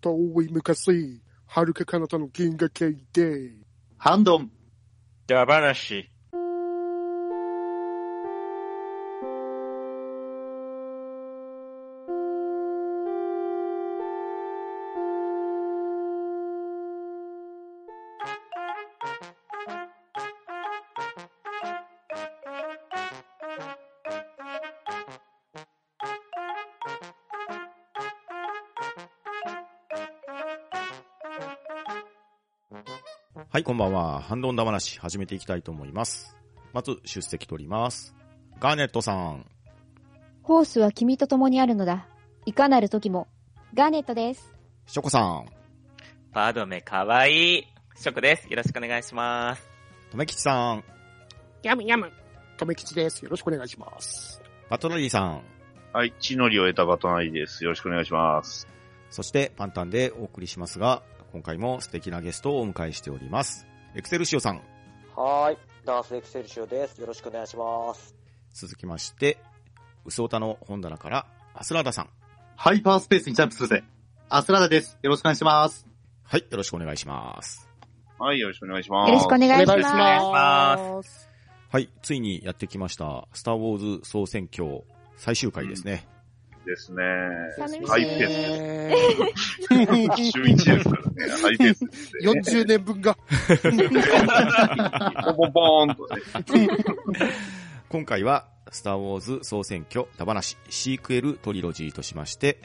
[0.00, 3.50] 遠い昔、遥か彼方の銀河系で、
[3.96, 4.48] ハンドン。
[5.26, 6.08] ダ話。
[33.58, 34.20] はい、こんばんは。
[34.20, 36.36] ハンドンダ話、始めていきたいと思います。
[36.72, 38.14] まず、出席取ります。
[38.60, 39.50] ガーネットさん。
[40.44, 42.06] ホースは君と共にあるのだ。
[42.46, 43.26] いかなる時も。
[43.74, 44.54] ガーネットです。
[44.86, 45.46] ショコさん。
[46.32, 47.64] バドメかわいい。
[47.96, 48.48] ショコです。
[48.48, 49.68] よろしくお願いします。
[50.12, 50.84] とめきちさん。
[51.64, 52.12] やむやむ。
[52.58, 53.24] とめきちです。
[53.24, 54.40] よろしくお願いします。
[54.70, 55.42] バトナリーさん。
[55.92, 57.64] はい、地の利を得たバトナリーです。
[57.64, 58.68] よろしくお願いします。
[59.10, 63.66] そして、パンタンでお送りしますが、今回も素敵なゲストをお迎えしております。
[63.94, 64.62] エクセルシオさん。
[65.14, 65.58] はーい。
[65.84, 67.00] ダースエクセルシオです。
[67.00, 68.14] よろしくお願いします。
[68.52, 69.38] 続きまして、
[70.04, 72.08] ウソオタの本棚から、アスラーダさん。
[72.56, 73.84] ハイパースペースにジャンプするぜ。
[74.28, 74.98] アスラダです。
[75.02, 75.86] よろしくお願いします。
[76.24, 77.68] はい、よろしくお願いします。
[78.18, 79.08] はい、よろしくお願いします。
[79.10, 79.70] よろしくお願いします。
[79.70, 81.30] お願いします。
[81.70, 84.82] はい、ついにやってきました、スターウォーズ総選挙
[85.16, 86.08] 最終回ですね。
[86.68, 87.02] ですね。
[87.86, 88.38] ハイペース
[89.68, 90.32] です。
[90.32, 91.32] 週1ですからね。
[91.42, 92.30] ハイペースですね。
[92.30, 93.16] 40年分が。
[95.34, 96.68] ボンボンボーンとね。
[97.88, 102.58] 今回は、スターウォーズ総選挙田話シークエルトリロジーとしまして、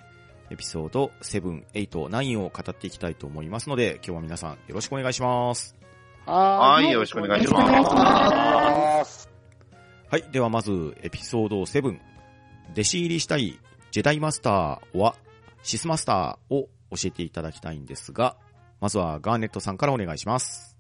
[0.50, 5.78] エピソード7、8、9を語っていきたいと思いますので、今日は皆さんよろしくお願いします。
[6.26, 9.30] ははい、よろしくお願いします
[10.10, 11.98] はい、ではまず、エピソード7、
[12.74, 13.60] 弟子入りしたい
[13.94, 15.16] ジェダイマスターは
[15.62, 18.38] シスマスターを教えていただきたいんですが、
[18.82, 20.76] まずはガーネットさんからお願いします。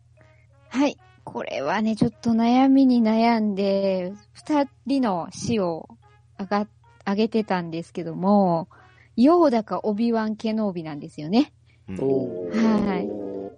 [0.70, 0.98] はい。
[1.24, 5.90] これはね、ちょっと悩みに悩んで、二人の死を
[6.38, 6.68] あが、
[7.06, 8.68] あげてたんですけども、
[9.16, 11.54] ヨーダかオビワン・ケノービなんですよね。
[11.88, 13.08] うんおはい。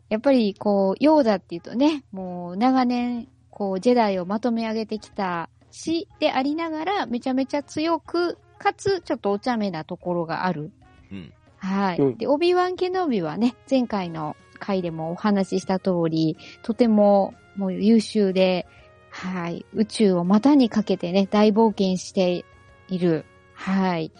[0.10, 10.72] やっぱり、こう、ヨーダっていうとね、もう長年、こう、ジェダイをまとめ上げてきた死でありながら、めちゃめちゃ強く、かつ、ちょっとお茶目なところがある。
[11.12, 11.98] うんはい。
[11.98, 18.68] うんで、オビワン・ケノービはね、前回の回でもお話しした通り、とても、もう優秀で、
[19.10, 19.66] はい。
[19.74, 22.46] 宇宙を股にかけてね、大冒険して
[22.90, 24.12] いる、はい。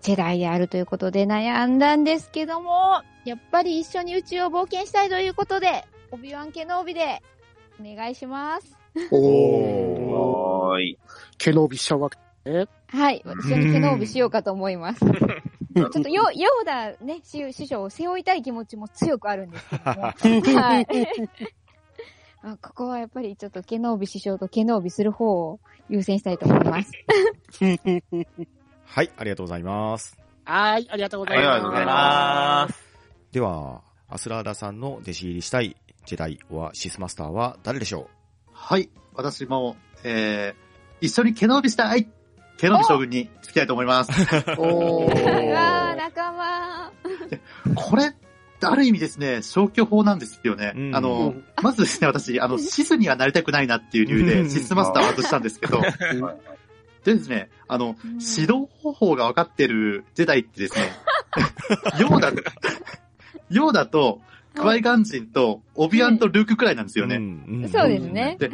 [0.00, 7.22] ジェダイであるということで悩んだんですけども、やっぱり一緒に宇宙を冒険したいということで、オビワン・ケノービで、
[7.80, 8.76] お願いします。
[9.10, 10.80] おー。
[10.80, 10.98] い。
[11.38, 12.18] ケノビしちゃうわけ。
[12.92, 13.24] はい。
[13.44, 15.00] 一緒にケノービしようかと思います。
[15.74, 20.02] ちょっとヨ、ヨーダね、師師匠を背負いたい気持ちも強くあるんですけども。
[20.60, 20.86] はい。
[22.44, 26.90] あここはやっぱりちょっとケノービ師匠とケノービする方を優先したいと思います。
[28.84, 30.18] はい、ありがとうございます。
[30.44, 31.92] はい、ありがとうございはいありがとうございま。
[31.92, 32.84] ます
[33.30, 38.10] では、アスラーダさんの弟子入りしたいジェダイはシスマスターは誰でしょ
[38.52, 38.90] はい。
[39.14, 42.10] 私も、えー、一緒に毛伸びしたい
[42.62, 44.12] 毛伸び将軍に付き合いと思います。
[44.56, 45.96] おうわー、ー。
[45.96, 46.92] 仲間
[47.74, 48.14] これ、
[48.62, 50.72] ある意味ですね、消去法なんですよね。
[50.76, 55.80] うんあの、まずですね、私、あの、シスにはなりたくないなっていう理由うんで、シスマスターを外したんですけど、
[57.04, 60.92] でですね、あの、うん指導方法が分かってるジェダイってですね、
[61.98, 62.32] ヨーダ、
[63.50, 64.20] ヨーダと、
[64.54, 67.18] クワイガンジンと、オビアンとルークくらいなんですうよね。
[67.72, 68.36] そうですね。
[68.38, 68.50] で。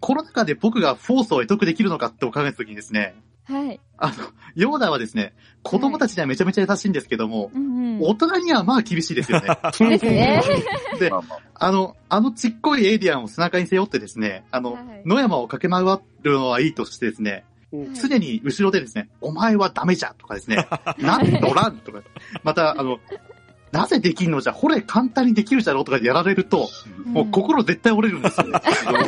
[0.00, 3.80] この中で僕がフォースを得得できるのかって考えたときにですね、はい。
[3.98, 4.14] あの、
[4.54, 8.00] ヨーダはですね、子供たちにはめちゃめちゃ優しいんですけども、うんうん。
[8.02, 9.48] 大人にはまあ厳しいですよね。
[9.78, 10.42] ですね。
[10.98, 15.84] でまあまああの、あのちっこいエイリアンを背中に背負ってですね、あの、はい野山を駆け回
[16.22, 22.02] るのはいいとしてですね、うん常に後ろでですね、お前はダメじゃとかですね、 なんでおらんとか、
[22.44, 23.00] また、あの、
[23.72, 26.68] なぜできんのじゃ、ほれ簡単にできるじゃろうとかやられると、
[27.06, 28.60] もう心絶対折れるんですよね。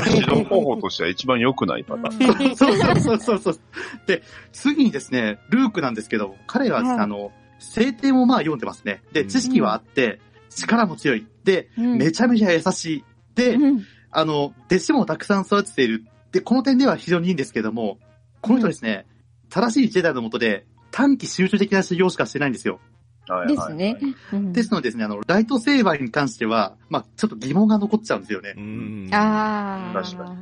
[0.07, 2.57] 指導方法としては一番良くないパターン。
[2.57, 3.61] そうそうそうそうそう。
[4.07, 4.23] で、
[4.53, 9.03] 次にですね、ルークなんですけど、彼は、はいあの、聖典をまあ読んでますね。
[9.13, 10.19] で、知識はあって、
[10.49, 11.27] 力も強い。
[11.45, 13.05] で、うんめちゃめちゃ優しい。
[13.35, 13.85] で、うん
[14.17, 16.05] あの、弟子もたくさん育てている。
[16.33, 17.99] で、この点では非常にいいんですけども、
[18.41, 19.07] この人ですね、
[19.51, 22.81] 正しいジェダイのもとで、短期集中的な修行しかしてないんですよ。
[23.29, 23.99] はいですね。
[24.33, 28.55] うんですのでですね、あの、ライトセーバーに関しては、まあ、ちょっと疑問が残っちゃうんですよね。
[28.57, 30.03] うんああ。
[30.03, 30.35] 確か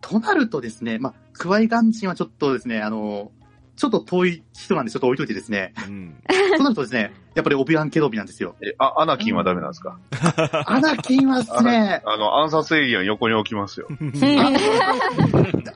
[0.00, 3.30] となるとですね、まあ、クワイガンジンはちょっとですね、あの、
[3.76, 5.72] ちょっと遠い人なんでちょっと置いといてですね。
[5.88, 6.14] うん。
[6.28, 8.54] そうなるとですね、やっぱりオビワンケノビなんですよ。
[8.60, 9.98] え、あ、アナキンはダメなんですか？
[10.66, 13.86] アナキンはですね、あの、暗殺エイリアン横に置きますよ。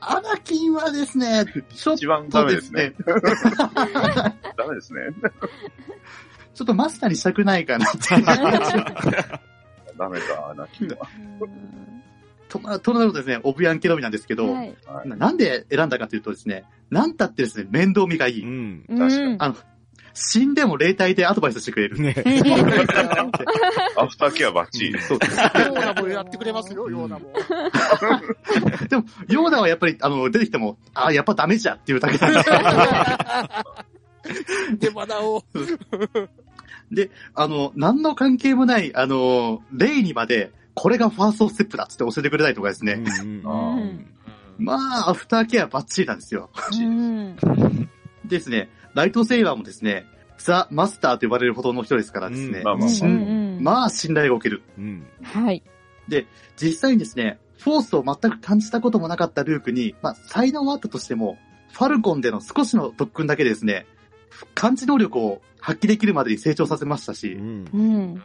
[0.01, 2.95] アナキンはですね、ちょっ一番ダとでメですすねね。、
[4.57, 4.99] ダメですね。
[6.57, 7.99] ちょっとマスターにしたくないかなって。
[9.95, 11.07] ダメか、アナキンは。
[12.49, 14.75] となとなるとですね、オビワンケノビなんですけど、はい。
[14.87, 18.43] はいなんで選んだかというとですね、なんたってですね、面倒見がいい。
[18.43, 18.85] うん。
[18.89, 18.97] うん。
[18.97, 19.55] 確かにあの、
[20.15, 21.99] 死んでも霊体でアドバイスしてくれる。
[21.99, 22.15] ね。
[23.95, 24.99] アフターケアバッチリ。
[24.99, 25.37] そうです。
[25.37, 27.31] ヨーダもやってくれますよ、ヨーダも。
[28.89, 32.55] でも、ヨーダはやっぱり、あの、出てきても、あ、やっぱダメじゃっていうだけなんですよ。
[34.79, 35.43] で、まだを。
[37.35, 42.93] あの、何の関係もない、あの、霊にまで、これがファーストステップだっつって教えてくれたりとかですね。
[42.93, 44.13] うんうん
[44.59, 46.49] まあ、アフターケアバッチリなんですよ。
[46.71, 47.35] うん。
[48.25, 50.05] ですね、ライトセイバーもですね、
[50.39, 52.59] ザ・マスターと呼ばれるほどの人ですからですね。
[52.59, 54.61] うんまあ信頼がおける。
[54.77, 55.05] うん。
[55.23, 55.63] はい。
[56.55, 61.37] 実際にですね、フォースを全く感じたこともなかったルークに、まあ、才能はあったとしても、
[61.73, 63.85] ファルコンでの少しの特訓だけでですね、
[64.53, 67.65] 感知能力を発揮できるまでに成長させましたし、うん。
[67.73, 68.23] うん。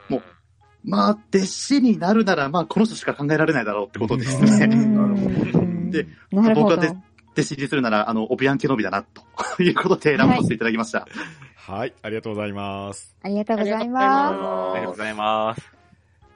[0.85, 4.67] まあ、弟子になるなら、まあ、この人しか考えられないだろうってことですうね。
[4.67, 6.77] ん で、なるほど。
[6.77, 6.97] 僕は
[7.33, 11.09] 弟子にするなら、あの、オビアンケノビだな、ということで選ばせていただきました。
[11.57, 13.17] はい、ありがとうございます。
[13.23, 15.73] ありがとうございありまがとうございます。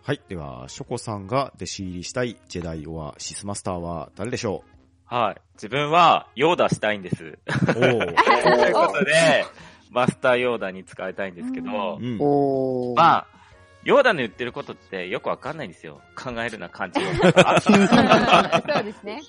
[0.03, 4.65] はい、では、ショコさんが弟子入りしたいジェダイオアシスマスターは誰でしょ
[5.05, 5.41] はい。
[5.55, 7.25] 自分は、ヨーダしたいんです。
[7.25, 7.99] うおー。
[8.43, 9.45] ということで、
[9.97, 12.95] マスターヨーダに使いたいんですけど、うん。
[12.95, 13.27] まあ、
[13.83, 16.03] ヨーダの言ってることってよくわかんないんですよ。
[16.15, 17.07] 考えるな感じす。
[17.17, 19.23] そうですね。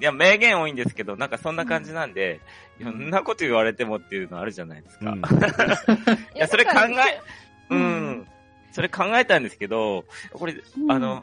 [0.00, 2.40] いや、名言多いんですけど、なんかそんな感じなんで、
[2.80, 5.10] いろんなこと言われてもっていうのあるじゃないですか。
[5.10, 5.18] うん
[6.34, 7.20] いや、それ考え、
[7.68, 8.26] ううんん。
[8.72, 11.22] それ考えたんですけど、これ、うんあの、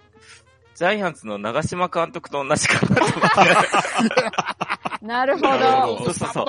[0.76, 3.20] ジャイアンツの長嶋監督と同じかなと思っ
[5.02, 5.02] て。
[5.02, 5.98] なるほなるほど。
[5.98, 6.46] そうそうそう。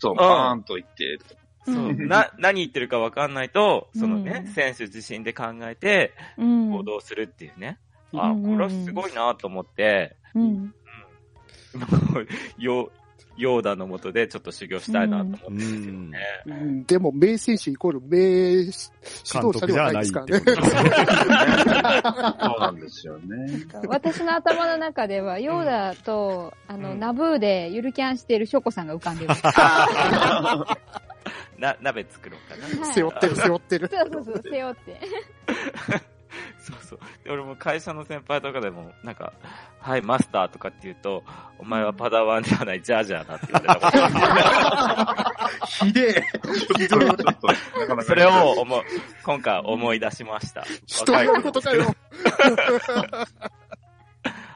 [0.00, 1.18] そう、バーンと言って、
[1.64, 7.78] そううんな、何言ってるかわかんないと、そのね、うん選手自身で考えてうん行動するっていうね。
[8.12, 10.74] うんあ、これはすごいなと思って、うん。
[12.58, 12.92] ヨ
[13.36, 16.18] ヨーダのもとでちょっっと修行したいなと思ってるんですよね。
[16.46, 18.78] うんでも、名選手イコール名指導
[19.58, 20.38] 者ではないですからね。
[20.38, 20.52] そ
[22.56, 23.66] うなんですよね。
[23.88, 29.34] 私の頭の中では、ヨーダと、あの、うんナブーでゆるキャンしているショコさんが浮かんでる。
[31.58, 32.64] な、鍋作ろうかな。
[32.64, 33.88] はい背負ってる、 背負ってる。
[33.88, 35.00] そうそうそう、背負って。
[36.58, 36.98] そうそう。
[37.24, 39.32] で、俺も会社の先輩とかでも、なんか、
[39.80, 41.22] はい、マスターとかって言うと、
[41.58, 43.74] お前はパダワンではない、ジャージャーだって言われた
[45.26, 46.22] こと ひでえ。
[46.32, 47.34] ちょっと、ちょっと、な
[47.86, 48.02] かなか。
[48.02, 48.82] それを思う、
[49.24, 50.64] 今回思い出しました。
[50.86, 51.84] 人を呼ぶことかよ。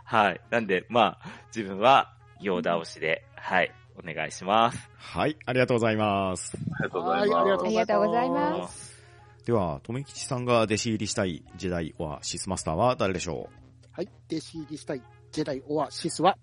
[0.04, 0.40] はい。
[0.50, 4.90] なんで、まあ、自分は、ヨーダ推しで、はい、お願いします。
[4.96, 6.56] はい、ありがとうございます。
[6.56, 7.68] ありがとうござはいい、ありがとうます。
[7.68, 7.68] ございます。
[7.68, 8.98] ありがとうございます。
[9.46, 13.48] では、とめきちさんが弟子入りしたいジェダイオアシスマスターは誰でしょ
[13.92, 14.08] はい。
[14.30, 15.02] 弟子入りしたい
[15.32, 16.36] ジェダイオアシスは、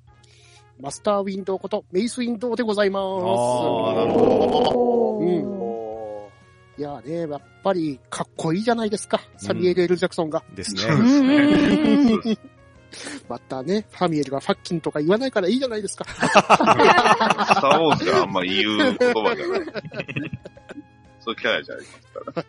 [0.79, 3.03] マスターウィンドウことメイスウィンドウでございます。
[3.03, 6.29] あーなるほうんお
[6.77, 9.21] いやね、やっぱりかっこいいじゃないですか。
[9.37, 10.43] サミュエル・エル・ジャクソンが。
[10.51, 12.21] うですーね。
[12.25, 12.37] うん
[13.29, 16.05] またね、ファミエルがファッキンとか言わないからいいじゃないですか。
[16.09, 19.61] スターウォーズがあんま言う言葉じゃない。
[21.19, 22.45] そういうキャラじゃないですから。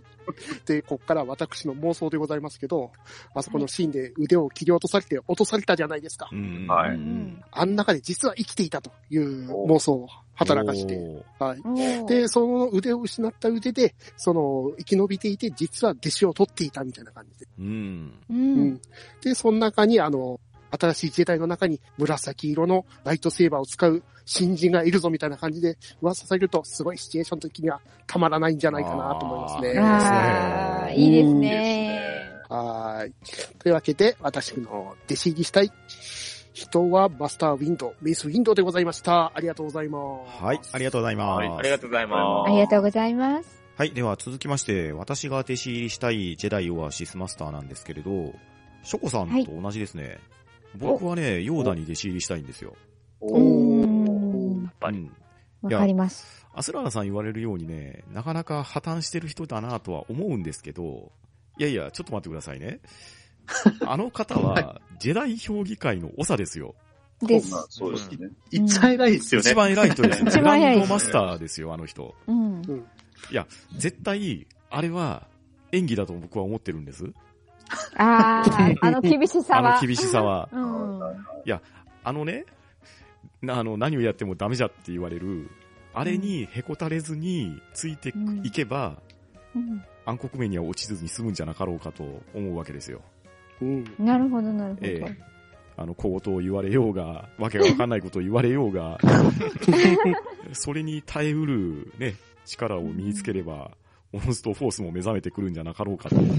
[0.67, 2.93] で、こっから私の妄想でございますけど、
[3.35, 6.29] あそこのシーンで腕を切り落とされて落とされたじゃないですか。
[6.33, 11.25] うんはいうんあん中で実は生きていたという妄想を働かして。
[11.39, 12.07] はい。
[12.07, 17.49] で、その腕を失った腕で、その、生き延びていて、実は弟子を取っていたみたいな感じで。
[17.59, 18.13] うん。
[18.29, 18.35] う。
[18.35, 18.81] うんん。
[19.23, 20.39] で、その中に、あの、
[20.79, 29.79] 新しい自衛隊の中に紫色のライトセーバーを使う新人がいるぞみたいな感じで噂されると、すごいシチュエーション的にはたまらないんじゃないかなと思いますね。
[29.79, 32.27] ああ、いいですね。
[32.49, 33.15] はーい。
[33.59, 35.73] というわけで、私の弟子入りしたい
[36.53, 39.33] 人はマスターウィンドウ、メイスウィンドウでございました。
[39.35, 39.99] ありがとうございま
[40.39, 40.43] す。
[40.43, 41.39] はい、ありがとうございます。
[41.39, 42.49] はいありがとうございます。
[42.49, 43.63] ありがとうございます。
[43.77, 43.91] はい。
[43.93, 48.33] では続きまして、私が弟子入りしたいジェダイオアシスマスターなんですけれど、
[48.83, 50.19] ショコさんと同じですね。
[50.77, 52.77] 僕はね、ヨーダに弟子入りしたいんですよ。
[53.21, 54.63] うーん。
[54.65, 55.11] やっぱり
[55.63, 55.73] うん。
[55.73, 56.47] わかります。
[56.55, 61.13] アスラーさん言われるようにね、なかなか破綻してる人だなとは思うんですけど、
[61.59, 62.81] いやいや、ちょっと待ってくださいね。
[63.87, 66.75] あの方は、ジェダイ評議会の長ですよ。
[67.23, 67.51] です。
[67.53, 68.31] まあそうですね。
[68.51, 69.51] 一番偉いですよね。
[69.51, 70.27] 一番偉い人ですよ。
[70.29, 72.15] 一番偉いですグランドマスターですよ、あの人。
[72.27, 72.63] うん。
[73.31, 75.27] いや、絶対、あれは
[75.73, 77.13] 演技だと僕は思ってるんです。
[77.97, 79.79] ああ、 あの厳しさは。
[79.79, 80.49] あの厳しさは。
[80.53, 81.61] うん。
[82.05, 82.45] あのね、
[83.43, 85.51] なあの、何をやってもダメじゃって言われる、
[85.93, 88.13] あれにへこたれずについて
[88.45, 89.03] いけば、
[89.55, 93.01] うん暗黒面には落ちずに済むんじゃなかろうかと思うわけですよ。
[93.61, 93.85] うん。
[93.99, 94.87] なるほど、なるほど。
[94.87, 95.37] ええ
[95.79, 98.99] あの、小言を言われようが、わけがわかんないことを言われようが、
[100.55, 102.15] それに耐えうるね、
[102.47, 103.73] 力を身につければ、
[104.13, 106.33] モンストフォースも目覚めてくるんじゃなかろうかと思う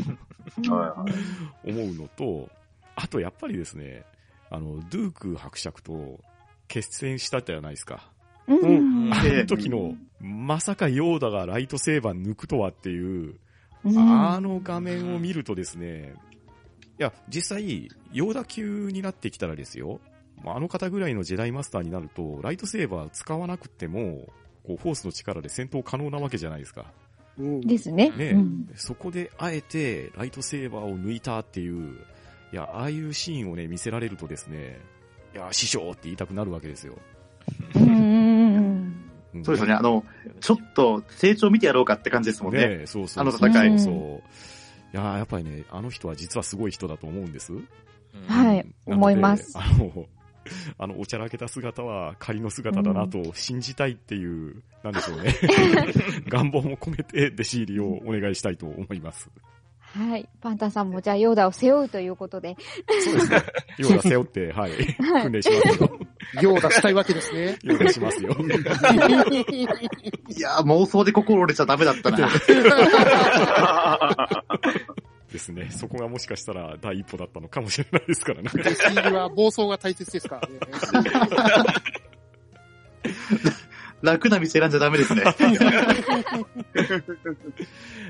[1.93, 2.49] のと、
[2.95, 4.05] あとやっぱりですね、
[4.49, 6.19] あの、ドゥーク伯爵と
[6.67, 8.09] 決戦したじゃないですか。
[8.47, 9.13] うん。
[9.13, 13.35] あの時の、まさかヨーダがライトセーバー抜くとはっていう、
[13.83, 16.15] うんあの画面を見るとですね、
[16.99, 20.01] いや、実際、ヨーダ級になってきたらですよ、
[20.45, 24.27] あの方ぐらいのジェダイマスターになると、ライトセーバー使わなくても、
[24.65, 26.91] こう、フォースの力で戦闘可能なわけじゃないですか。
[27.39, 27.61] うん。
[27.61, 28.09] ですね。
[28.11, 31.97] ね、うんそこであえて、ライトセーバーを抜いたっていう、
[32.51, 34.79] いや、ああいうシーンをね、見せられるとですね、
[35.33, 36.97] いや、師匠って言いたくなるわけですよ。
[37.75, 39.73] うんうんうんんそうですよね。
[39.73, 40.03] あの、
[40.39, 42.79] ちょっと成長見てやろうかって感じですもんね。
[42.79, 43.27] ねそうそう。
[43.27, 43.93] あの戦いそう。
[44.93, 47.53] いやーやっぱりね、あの人は実はすごい人だと思うんです。
[48.25, 50.05] はいうん思いますあの、
[50.77, 55.35] あの、おちゃらけた姿は仮の姿だなと信じたいっていう、なんでしょうね。
[56.27, 59.29] 願望も込めて弟子入りをお願いしたいと思います。
[59.79, 60.27] はい。
[60.41, 62.55] パンタンさんもじゃあヨーダを背負うということで。
[63.03, 63.43] そうですね。
[63.77, 64.71] ようだ背負って、はい。
[65.23, 65.99] 訓練しますよ。
[66.41, 67.57] よう出したいわけですね。
[67.63, 68.31] ようだしますよ。
[68.37, 68.43] い
[70.39, 72.29] やー、妄想で心折れちゃダメだったな。
[75.31, 75.69] ですね。
[75.71, 78.49] そこがもしかしたら第一歩だったのかもしれないですからね。
[78.53, 80.59] 弟子入りは暴走が大切ですからね。
[84.01, 85.23] 楽な道選んじゃダメですね。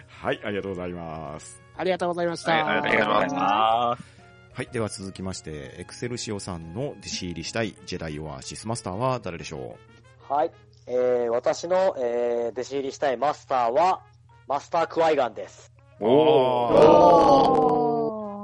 [0.08, 1.62] はい、ありがとうございます。
[1.78, 2.52] ありがとうございました。
[2.52, 3.98] はいありがとうございますあ
[4.54, 4.68] はい。
[4.72, 9.78] では続きまして、エクセルシオさんの弟子入りしたいジェダイオアシスマスターは誰でしょ
[10.28, 10.52] はい。
[10.88, 14.02] えー、私の、えー、弟子入りしたいマスターは、
[14.48, 15.72] マスタークワイガンです。
[16.00, 17.88] うお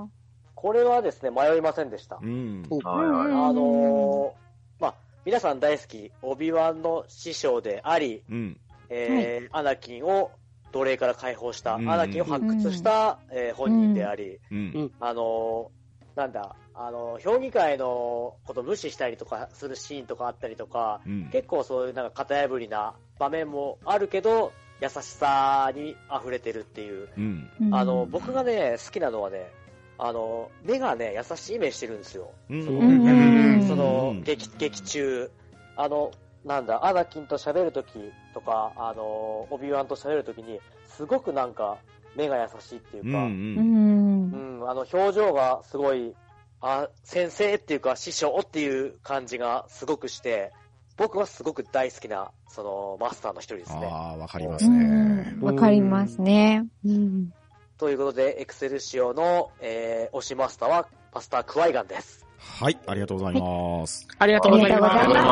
[0.08, 0.10] ー
[0.56, 2.20] これはですね、迷いませんでした。
[2.22, 2.64] うん。
[2.84, 3.50] はいはい。
[3.50, 4.96] あのー、まあ、
[5.26, 8.58] 皆さん大好き、オビワンの師匠であり、うん。
[8.90, 10.32] えーアナキンを
[10.72, 14.92] 奴隷から解放した、うんアナキンを発掘した、えー本人であり、うん。
[15.02, 21.30] あのーなんだ、あのー評議会のこと無視したりとかするシーンとかあったりとか、うん。
[21.30, 27.10] 結構そういうなんか型破りな場面もあるけど、優しさに溢れてるっていう。
[27.18, 27.50] うん。
[27.62, 29.52] うんあの、僕がね、好きなのはね、
[29.98, 32.32] あの、目がね、優しい目してるんですよ。
[32.50, 35.32] うんその、うんうんそのうん、劇、劇中、
[35.76, 36.12] あの、
[36.46, 37.94] なんだ、アナキンと喋るとき
[38.34, 41.78] とか、あの、オビワンと喋るときに、すごくなんか、
[42.16, 43.12] 目が優しいっていううん。
[43.12, 44.70] か、ううん、ん。
[44.70, 46.14] あの、表情がすごい、
[46.62, 50.52] あ、先生っていうか、師匠っていう感じがすごくして、
[50.96, 53.88] 僕はすごく大好きな、その、マスターの一人ですね。
[53.92, 55.42] ああ、わかりますうねん。
[55.42, 56.66] わかりますね。
[56.86, 57.34] うん。
[57.78, 62.26] ということで、エクセルシオの、えー、推しマスターは、パスタークワイガンです。
[62.38, 64.08] はい、ありがとうございます。
[64.20, 65.28] ありがとうございありがとうございま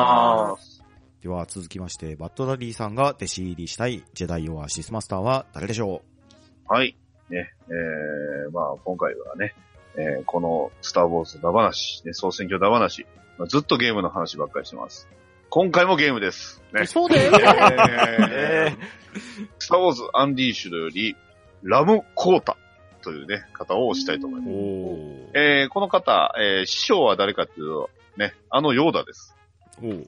[0.53, 0.83] ます
[1.21, 6.01] では続きまして、バッドダディさんが弟子入りしたいジェダイオアシスマスターは誰でしょ
[6.67, 6.97] はい。
[7.29, 9.53] ね、えー、まあ今回はね、
[9.95, 13.05] えー、このスターウォーズダ話、ね、総選挙ダ話、
[13.37, 15.07] まあ、ずっとゲームの話ばっかりしてます。
[15.53, 16.61] 今回もゲームです。
[16.73, 16.93] ねす。。
[16.93, 17.33] そうだよ。
[17.35, 18.77] えー、
[19.59, 21.17] スターウォーズアンディーシュドより、
[21.61, 22.55] ラム・コータ
[23.03, 25.37] というね、方をしたいと思いうます。
[25.37, 29.35] えー、この方、えー、師匠は誰かっていうと、ね、あのヨーダです。
[29.81, 29.99] で、ヨ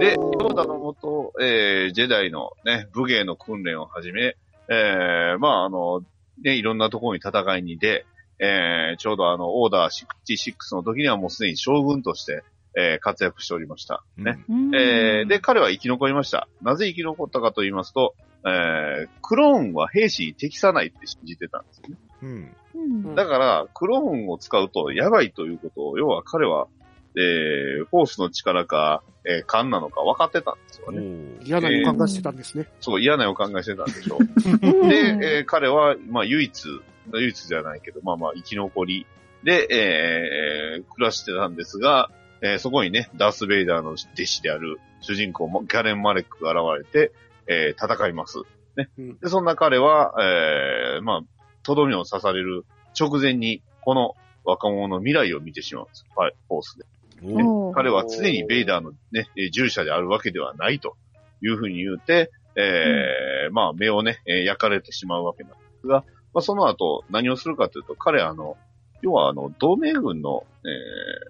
[0.00, 4.36] ーダのもと、えー、ジェダイのね、武芸の訓練をはじめ、
[4.68, 6.02] えー、まあ、あの、
[6.42, 8.06] ね、いろんなところに戦いに出、
[8.40, 12.42] えー、ちょうどあの、オーダー66の時にはもうすでに将軍として、
[12.76, 14.04] えー、活躍しておりました。
[14.16, 14.44] ね。
[14.48, 16.48] うんえー、で、、彼は生き残りました。
[16.62, 21.96] なぜ生き残ったかと言いますと、えー、クローンは兵士に適さないって信じてたんですよね。
[22.22, 22.56] うん。
[22.74, 26.68] うんだから、クローンを使うとやばいということを、要は彼は、
[27.16, 31.00] えー、フォースの力か、えー、勘なのか分かってたんですよおね。
[31.00, 31.44] ー。
[31.44, 32.68] 嫌な予感がしてたんですね。
[32.80, 34.18] そう、嫌な予感がしてたんでしょう。
[34.20, 34.24] う
[34.86, 36.64] んで、えー彼は、まあ、唯一、
[37.12, 39.06] 唯一じゃないけど、まあまあ、生き残り
[39.42, 42.10] で、えー暮らしてたんですが、
[42.42, 47.12] えーそこにね、ダース・ベイダーの弟子である主人公も、ギャレン・マレックが現れて、
[47.46, 48.38] えー戦います。
[48.76, 48.88] ね。
[48.98, 51.22] うんで、そんな彼は、えーまあ、
[51.62, 52.64] とどめを刺される
[52.98, 56.06] 直前に、この若者の未来を見てしまうんです。
[56.16, 56.84] はい、フォースで。
[57.22, 60.96] おおー彼は常にベイダーのね、えー従者であるわけではないと
[61.42, 68.56] いうふうに言うて、えーまあ、目をね、えー焼かれてしまうわけなんですが、まあ、その後、何をするかというと、彼はあの、
[69.02, 70.68] 要はあの、同盟軍の、え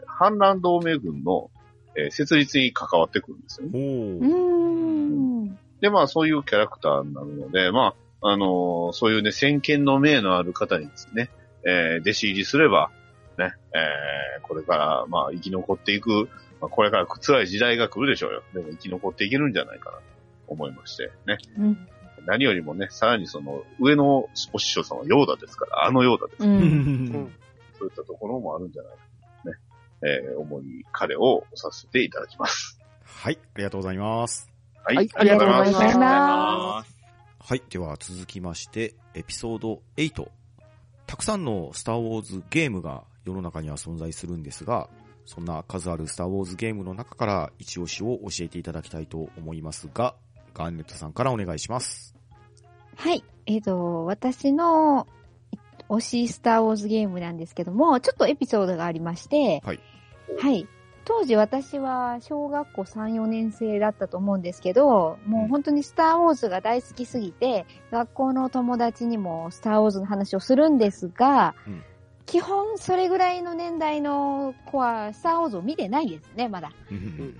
[0.07, 1.50] ー反乱同盟軍の、
[1.97, 3.73] えー設立に関わってくるんですよね。
[5.81, 11.31] で、まあ、そういうキャラクターになるので、まあ、あのーそういうね、先見の明のある方にですね、
[11.67, 12.91] えー弟子入りすれば、
[13.39, 16.29] ね、えーこれから、まあ、生き残っていく、
[16.61, 18.43] まあ、これから辛い時代が来るでしょうよ。
[18.53, 20.03] でも生き残っていけるんじゃないかなと
[20.49, 21.39] 思いまして、ね。
[21.59, 21.89] うん。
[22.27, 26.45] 何よりもね、さらにその、上のお師匠さんはヨーダですから、あのヨーダです。
[26.45, 26.47] う。
[26.47, 27.33] うんん
[27.80, 28.99] そういったところもあるんじゃないか
[29.44, 29.58] な、ね。
[30.02, 32.78] えー主に彼をさせていただきます。
[33.02, 34.50] はい、ありがとうございます。
[34.84, 34.96] はい。
[34.96, 36.84] はいありがとうございありがとうございま
[37.42, 40.28] はい、では続きまして、エピソード8。
[41.06, 44.88] たくさんのスターウォーズゲームが世の中には存在するんですが、
[45.25, 50.14] そんな数あるスターウォーズゲームの中から一押しを教えていただきたいと思いますが、
[50.54, 52.14] ガーネットさんからお願いします。
[52.96, 53.25] はい。
[53.46, 55.06] えっ、と、私の
[55.90, 59.80] 推しスターウォーズゲームなんですけども、ちょっとエピソードがありまして、はい。
[60.38, 60.66] はい。
[61.04, 71.82] 当時私は小学校3、4年生だったと思うんですけど、もう本当にスターウォーズが大好きすぎて、学校の友達にもスターウォーズの話をするんですが、うん
[72.30, 76.70] 基本それぐらいの年代の子はスターウォーズを見てないですね、まだ。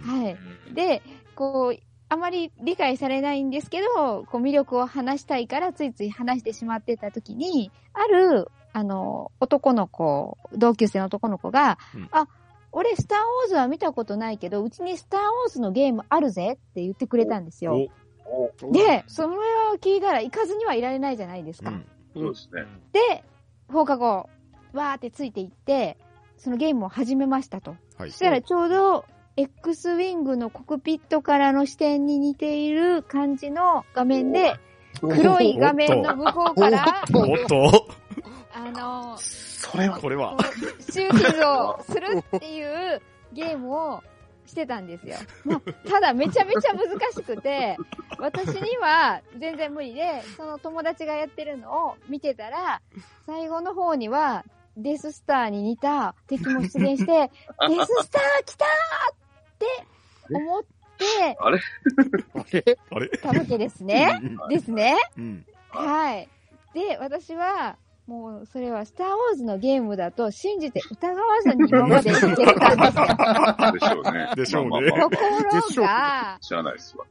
[0.01, 0.75] はい。
[0.75, 1.01] で、
[1.37, 12.27] こう、あまり理解されないんですけど、こう魅力を話したいからついつい話してしまってた時に、ある、あの、男の子、同級生の男の子が、うんあ、
[12.73, 17.89] 俺スターウォーズは見たことないけど、うちにスターウォーズのゲームあるぜって言ってくれたんですよ。
[18.27, 21.71] おで、それを聞いたら行かずにはいられないじゃないですか。
[21.71, 22.67] うんそうですね。
[22.93, 23.25] で、
[23.73, 24.29] 放課後、
[24.73, 25.97] わーってついていって、
[26.37, 27.77] そのゲームを始めましたと。
[27.99, 28.17] はいそ。
[28.17, 29.05] したらちょうど
[29.41, 34.57] X ウィングのコクピットからの視点に似ている感じの画面で、
[35.01, 37.89] 黒い画面の向こうから、おっと
[38.53, 40.37] あの、それは、これは。
[40.91, 43.01] シューティングをするっていう
[43.33, 44.03] ゲームを
[44.45, 45.17] してたんですよ。
[45.45, 47.79] まあ、ただめちゃめちゃ難しくて、
[48.19, 52.83] 私には全然無理で、その友達がやってるのを見てたら、
[53.25, 54.45] 最後の方には
[54.77, 57.31] デススターに似た敵も出現して、
[57.69, 58.69] デススター来たー
[59.15, 59.20] っ
[59.61, 59.67] て
[60.35, 61.61] 思ってあれ？
[62.35, 62.79] あれ？
[62.91, 63.09] あれ？
[63.19, 64.21] たわけですね。
[64.49, 64.97] ですね。
[65.17, 65.47] うん。
[65.69, 66.29] はい。
[66.75, 73.13] で、私は、もう、それはスターウォーズのゲームだと信じて疑わずに今まで生きてきたんですよ。
[73.73, 74.33] でしょうね。
[74.35, 75.17] でしょうねとこ
[75.81, 77.05] ろが、知らないですわ。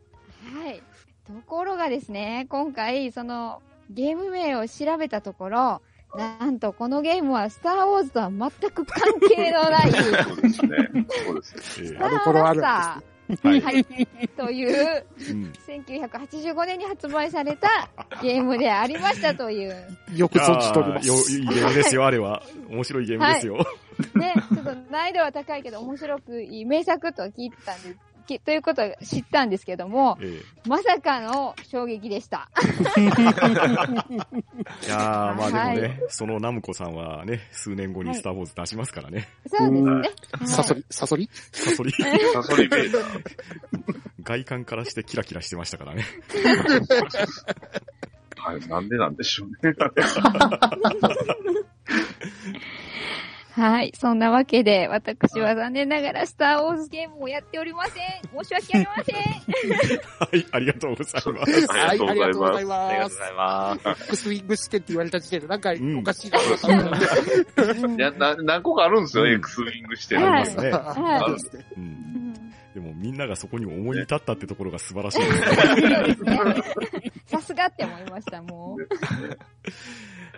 [0.61, 0.81] はい。
[1.25, 5.81] ところがですね、今回、その、ゲーム名を調べたところ、
[6.15, 10.77] なんとこのゲームはスターウォーズとは全く関係のない、スそうですね。
[11.25, 11.99] そうですね。
[11.99, 13.09] ある頃あるんーラー
[13.43, 13.61] はい。
[13.61, 13.85] はい、
[14.35, 17.89] という、うん1985年に発売された
[18.23, 19.97] ゲームでありましたという。
[20.15, 21.31] よく存じております。
[21.31, 22.41] いいゲームですよ、あれは。
[22.69, 23.57] 面白いゲームですよ。
[24.15, 28.08] ね、ちょっと難易度は高いけど面白くいい名作と聞いてたんです。
[28.37, 32.49] きということを知ったんですけども、えまさかの衝撃でした。
[32.97, 33.35] え いやー、
[35.35, 39.27] まあでもはね、そのナムコさんはね、数年後にスターウォーズ出しますからね。
[39.47, 40.11] そうですね。
[40.47, 41.29] サソリ、サソリ？
[41.51, 41.91] サソリ、
[42.33, 42.69] サソリ。
[44.21, 46.05] 外観からしてキラキラしてましたからね。
[48.37, 48.59] はい。
[48.67, 49.55] なんでなんでしょうね。
[53.59, 53.91] はい。
[53.95, 58.43] そんなわけで、私は残念ながらスターウォーズゲームをやっておりません。
[58.43, 59.15] 申し訳ありません。
[60.19, 61.67] はい、ありがとうございます。
[61.67, 63.09] はい、ありがとうございありがますとうご。
[63.09, 64.03] ざいます。
[64.13, 66.41] X ウィング視点って言われた時点でなんかうんおかしいなん
[66.99, 67.81] で。
[67.81, 70.31] うんいや、な、何個かあるんですよ、うん X ウィングしてはいる。
[70.31, 70.71] ますね。
[70.71, 71.65] はいそうですね
[72.75, 75.21] でもみんながそこに思い立ったってところが素晴らしい。
[77.25, 78.87] さすがって思いました、もう。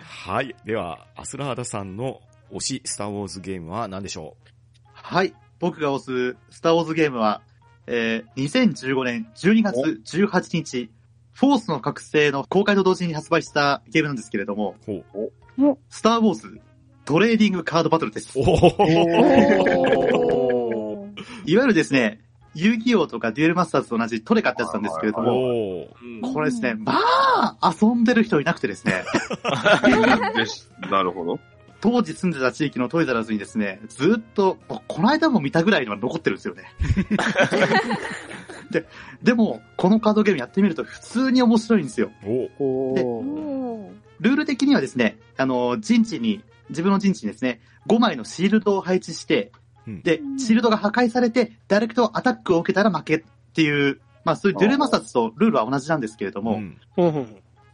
[0.02, 0.56] はい。
[0.66, 2.22] では、アスラーダさんの
[2.54, 4.36] 推しスターウォーズゲームは何でしょ
[4.94, 5.34] はい。
[5.60, 7.42] 僕が推すスターウォーズゲームは、
[7.88, 10.90] えー、2015年12月18日、
[11.34, 15.32] フォースの覚醒の公開と同時に発売したゲームなんですけれども、うほ
[15.74, 15.78] う。
[15.90, 16.62] スターウォーズ
[17.06, 18.38] トレーディングカードバトルです。
[18.38, 18.46] おい
[21.56, 22.22] おわゆるですね、
[22.54, 25.88] 遊戯王とかデュエルマスターズと同じトレカってやつなんですけれども、
[26.34, 29.04] これですね、まあ、遊んでる人いなくてですね、
[30.90, 31.40] なるほど。
[31.82, 36.64] 当時住んでた地域のトイザラズにですね、ずっと、この間も見たぐらいのが残ってるんですよね。
[38.70, 38.86] で、
[39.22, 42.12] でも、このカードゲームやってみると普通に面白いんですよ。
[42.24, 42.30] お。
[42.30, 43.04] おー。
[43.04, 49.52] おールール的にはですね、あの、陣地に、自分の陣地にですね、5枚のシールドを配置して、
[49.88, 50.02] うん。
[50.04, 56.62] で、シールドが破壊されて、ダイレクトアタックを受けたら負けっていう、まあそういうデュエルマスターズとルールは同じなんですけれども、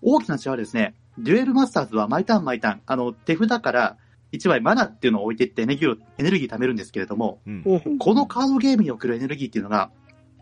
[0.02, 3.98] 大きな違いはですね、デュエルマスターズは毎ターン毎ターン、あの、手札から
[4.32, 7.64] 1枚マナっていうのを置いていってエネルギーを、エネルギー貯めるんですけれども、うん。
[8.00, 9.92] このカードゲームにおけるエネルギーっていうのが、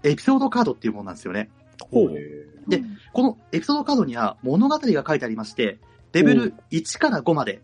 [0.04, 1.50] エピソードカードっていうものなんですよね。
[2.68, 2.82] で
[3.14, 5.80] このエピソードカードには物語が書いてありまして、
[6.14, 7.62] レベル1から5まで、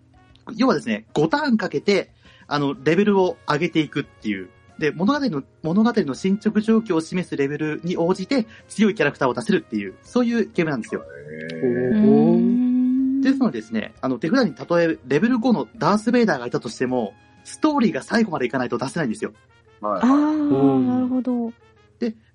[0.55, 2.11] 要はですね、5ターンかけて、
[2.47, 4.49] あの、レベルを上げていくっていう。
[4.77, 11.03] で、物語の、物語の進捗状況を示すレベルに応じて強いキャラクターを出せるっていう、そういうゲームなんですよ。
[13.21, 19.33] うんですのでですね、あの、手札に例えレベル5のダース・ベイダーがいたとしても、ストーリーが最後までいかないと出せないんですよ。
[19.81, 20.09] はいああ、
[20.79, 21.51] なるほど。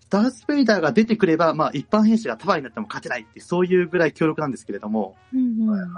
[0.08, 5.94] ダース・ベイダーが出てくれば、まあ、一般兵士が束になっても勝てないって、そういうぐらい強力なんですけれども、うんうん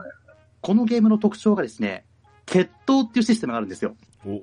[0.60, 2.04] このゲームの特徴がですね、
[2.44, 3.94] 決闘っていうシステムがあるんですよ。
[4.26, 4.42] お、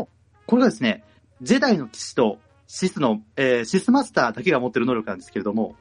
[0.00, 0.08] お
[0.46, 1.02] これがですね、
[1.40, 5.74] ジェダイの騎士とシスの、えーシスマスターだけが持ってる能力なんですけれども、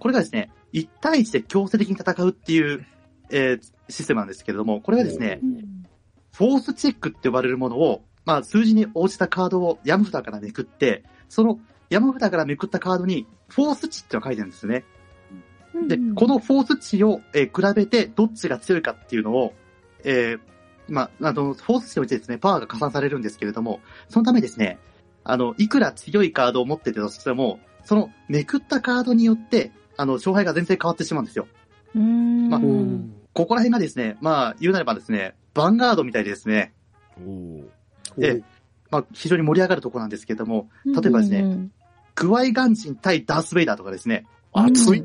[0.00, 2.84] これがですね、1対1で強制的に戦うっていう、
[3.30, 5.40] えーシステムなんですけれども、これがですね、
[6.32, 14.84] フォースチェックって呼ばれるものを、まあ、数字に応じたカードを山札からめくって、その山札からめくったカードに、フォース値って書いてあるんですよね。
[15.86, 19.54] で、このフォース値を、えー比べてどっちが強いかっていうのを、
[20.04, 20.40] えー
[20.88, 24.78] まあ、あの、フォース値においてですね、パワーが加算されるんですけれども、そのためですね、
[25.24, 31.46] あの、いくら強いカードを持っててとしても、そのめくったカードによって、あの、勝敗が全然変わってしまうんですよ。
[31.96, 32.48] うん。
[32.48, 36.72] まあうんここら辺がですね、まあ、言うなればですね、ヴァンガードみたいでですね、
[37.20, 37.60] お
[38.18, 38.42] で、
[38.90, 41.72] まあ、非常に盛り上がるところなんですけれども、例えばですねうん
[42.14, 45.04] クワイガンジン対ダース・ベイダーとかですね、熱い。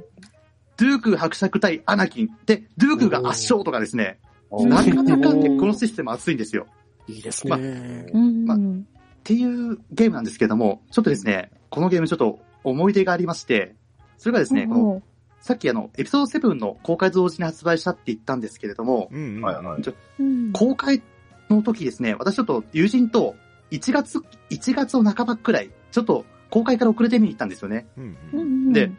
[0.78, 6.68] ドゥーク伯爵対アナキンで、ドゥークが圧勝とかですね、なかなかねこのシステム熱いんですよ。
[7.08, 8.08] いいですまあね。
[8.14, 8.46] うん。
[8.46, 8.88] まあうん
[9.22, 13.76] っていうゲームなんですけれども、ちょっとですね、このゲームちょっと思い出がありまして、
[14.18, 15.02] それがですね、この、
[15.42, 19.42] さっきあの、エピソード7の公開同時に発売したって言ったんですけれども、うんうん。
[19.42, 21.02] はいはいうん公開
[21.50, 23.36] の時ですね、私ちょっと友人と
[23.72, 27.88] 1月、1月の半ばくらい、ちょっと公開から遅れて見に行ったんですよね。
[27.98, 28.92] うんううんんで、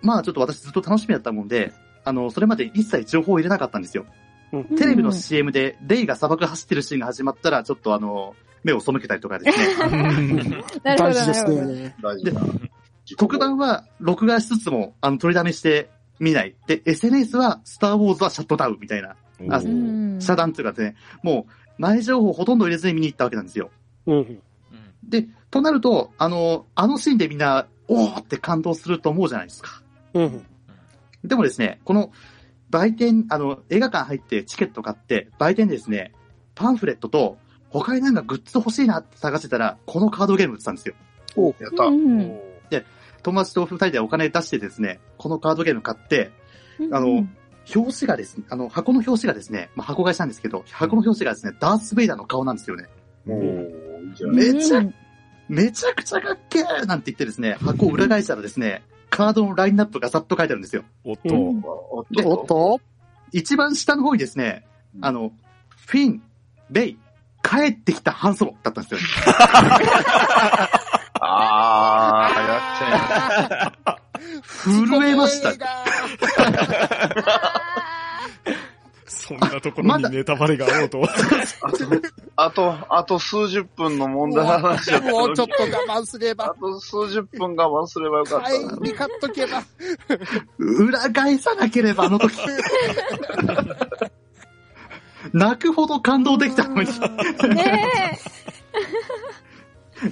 [0.00, 1.72] まあちょっと私ずっと楽しみだったもんで、
[2.04, 4.06] あの、それまで一切情報を入れなかったんですよ。
[4.52, 8.34] うんテレビの CM でレイが砂漠走ってるシーンが始まったら、ちょっとあの、
[8.64, 10.64] 目を背けたりとかですね。
[10.82, 11.94] 大事ですね。
[12.02, 12.40] 大事だ。
[13.16, 16.54] 特番は録画しつつも、あの、取りだめして見ない。
[16.66, 19.16] で、SNS は、スターウォーズはシャットダウンみたいな、
[19.50, 19.60] あ
[20.20, 23.70] 遮断というかですね、もう、前情報ほとんど入れずに見に行ったわけなんですよ。
[24.06, 24.16] うん。
[24.16, 24.42] うん
[25.04, 29.82] で、となると、あの、あのシーンでみんな、おーって感動すると思うじゃないですか。
[30.12, 30.44] うん。
[31.24, 32.12] でもですね、この、
[32.68, 36.12] 売店、あの、映画館入ってチケット買って、売店でですね、
[36.54, 37.38] パンフレットと、
[37.70, 40.94] 他になんかグッズ欲しいなって探してたら、このカードゲーム売ってたんですよ。
[41.60, 41.84] やった。
[41.84, 42.47] うん
[43.22, 46.30] 友達と二人でお金出してですね、このカードゲーム買って、
[46.92, 47.26] あの
[47.74, 52.86] 表紙がですね、あの、箱の表紙がですね、まあ、箱買いしたんですけど、箱の表紙がですね、ダース・ベイダーの顔なんですよね。
[53.26, 54.94] めちゃうん
[55.48, 60.84] めちゃくちゃかっけーなんて言ってですね、箱を裏返したらですね、カードのラインナップがざっと書いてあるんですよ。
[61.04, 61.34] おっと。
[61.34, 62.80] うんおっでおっと？
[63.32, 64.66] 一番下の方にですね、
[65.00, 65.32] あの、
[65.86, 66.22] フィン、
[66.70, 66.98] レイ、
[67.42, 69.00] 帰ってきたハンソロだったんですよ。
[74.64, 75.52] 震えました。
[79.06, 81.00] そんなところにネタバレがあろうと。
[81.00, 81.04] う。
[82.36, 88.76] あと、あと数十分の問題の話だもうちょっと我慢すれあば、と数十分我慢すればよかったな。
[88.78, 89.62] 帰り買っとけば。
[90.58, 92.34] 裏返さなければあの時。
[95.32, 96.88] 泣くほど感動できたのに。
[97.54, 98.18] ね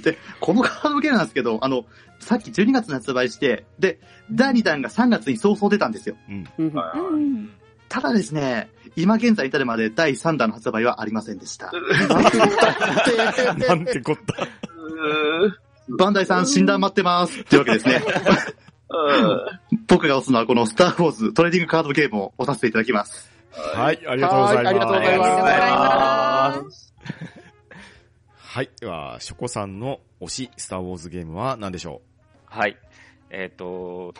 [0.03, 1.85] で、このカードゲームなんですけど、あの、
[2.19, 3.99] さっき12月に発売して、で、
[4.31, 6.15] 第2弾が3月に早々出たんですよ。
[6.29, 7.49] うん
[7.89, 11.71] ただですね、今現在至るまで第3弾の発売はありませんでした。
[13.57, 14.47] なんてこった。
[15.97, 18.03] バンダイさん診断待ってますってわけですね。
[18.05, 23.31] ー僕が押すのはこのスターウォーズトレーディングカードゲームを押させていただきます。
[23.51, 24.63] はい、ありがとうございます。
[24.63, 26.93] はいありがとうございますありがとうございます。
[28.57, 28.71] はい。
[28.81, 32.01] では、ショコさんの推し、スターウォーズゲームは何でしょ
[32.47, 32.75] はい。
[33.29, 34.15] えっ、と、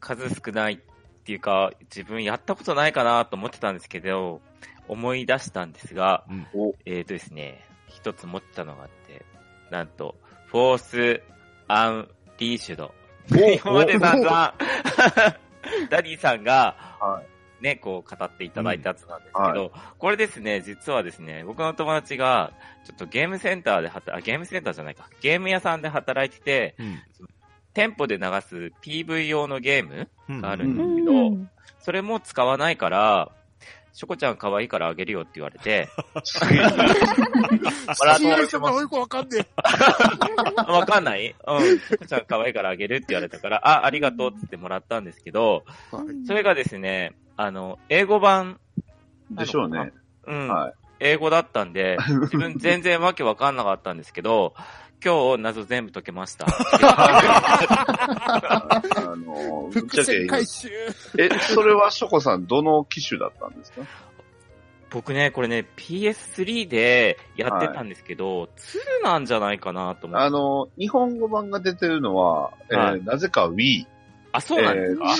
[0.00, 0.78] 数少ないっ
[1.22, 4.40] ていうか、自分やったことないかなと思ってたんですけど、
[4.88, 9.24] 思い出したんですが、ううんおえっ、とですね、一つ持ってたのがあって、
[9.70, 11.22] なんと、フォース・
[11.68, 12.92] アンリーシュド。
[13.62, 14.54] 今まで散々、
[15.90, 17.22] ダディさんが、は
[17.66, 22.52] ね、こう語っていただいたやつなんですけど、これですね、実はですね、僕の友達が、
[22.86, 27.02] ちょっとゲームセンターで働、あ、ゲームセンターじゃないか、ゲーム屋さんで働いてて、うん。
[27.74, 31.50] 店舗で流す PV 用のゲームうんがあるうんですけど、ん。
[31.80, 33.32] それも使わないから、
[33.92, 35.88] しょこちゃん可愛いからあげるよって言われて、
[36.22, 36.62] すげえ。
[36.62, 39.44] もらっシチュエーションがよくわかんね
[40.68, 41.34] わかんない？
[41.46, 41.78] うん。
[41.80, 45.96] しょこちゃん可愛いからあげるって言われたから、あ、ありがとうって言ってもらったんですけど、え。
[45.96, 48.58] はいそれがですね、あの、英語版、
[49.30, 49.92] でしょうね。
[50.26, 50.74] うん、はい。
[51.00, 54.54] 英語だったんで、自分全然わけわかんなかったんですけど、
[55.04, 56.46] 今日謎全部解けました。
[56.46, 56.50] あ
[59.16, 60.68] の、ぶっち伏ゃけ線回収。
[61.18, 63.82] え、それはショコさん、どの機種だったんですか？
[64.90, 68.48] 僕ね、これね、PS3 でやってたんですけど、
[69.02, 70.24] 2なんじゃないかなと思って。
[70.24, 73.84] あの、日本語版が出てるのは、えーはいなぜか Wii、
[74.32, 75.14] あ、そうなんですか、えー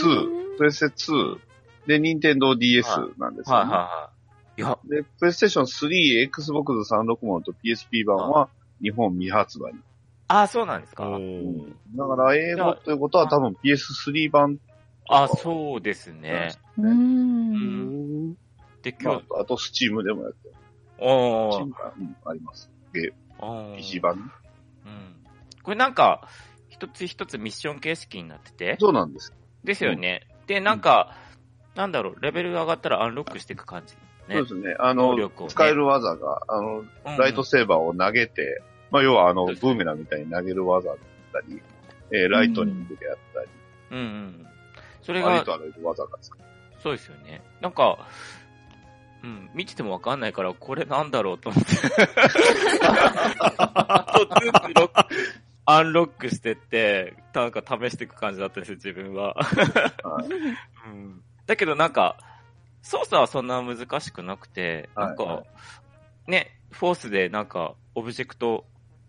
[0.55, 1.38] 2、プレステ2、
[1.87, 4.11] で、任天堂 DS なんですよ、ねはいはいは
[4.57, 4.61] い。
[4.61, 8.49] いや、で、プレイステーション3、Xbox 360と PSP 版は
[8.83, 9.72] 日本未発売。
[10.29, 14.59] あ、そうなんですかおーだから英語ということは多分 PS3 版、
[15.09, 16.53] あ、そうですね。
[16.79, 16.83] う。
[16.83, 18.35] うんん。
[18.83, 20.55] で、ま今日、あ、あと Steam でもやってる。
[20.99, 22.70] おー Steam がうん、あります。
[22.92, 24.14] ゲおー、ー PC 版。
[24.14, 25.16] うん。
[25.62, 26.29] これなんか、
[26.68, 29.33] 一つ一つミッション形式になってて、そうなんです。
[29.64, 30.27] ですよね。
[30.46, 31.14] で、なんか、
[31.76, 33.94] なんだろう、レベルが上がったらアンロックしていく感じ。
[34.28, 34.74] ねそうですね。
[34.80, 38.60] あのね使える技が、あの、うんライトセーバーを投げて、
[38.90, 40.96] まあ、要はあの、ブーメランみたいに投げる技だっ
[41.32, 41.60] たり、
[42.10, 43.48] えーライトニングであったり、
[43.90, 44.46] うんうん。
[45.02, 46.48] それがありと、あらゆる技が使える。
[46.82, 47.42] そうですよね。
[47.60, 47.98] なんか、
[49.22, 51.70] うん、見ててもわかんないから、これなんだろうと思って。
[55.68, 59.34] アンロックしてって、なんか試していく感じだったんですよ、自分は。
[59.34, 60.26] はい
[60.88, 62.16] うん、だけどなんか、
[62.82, 65.44] 操作はそんな難しくなくて、なんか、はいは
[66.26, 68.64] ね、フォースでなんか、オブジェクト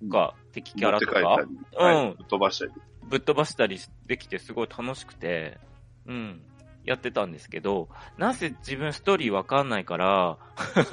[0.08, 2.72] が敵キャラとかうんはいぶっ飛ばしたり。
[3.04, 5.58] ぶっ飛ばしたりできてすごい楽しくて、
[6.06, 6.42] うん、
[6.84, 10.38] やってたんですけど、なぜ自分ストーリーわかんないから、
[10.76, 10.84] で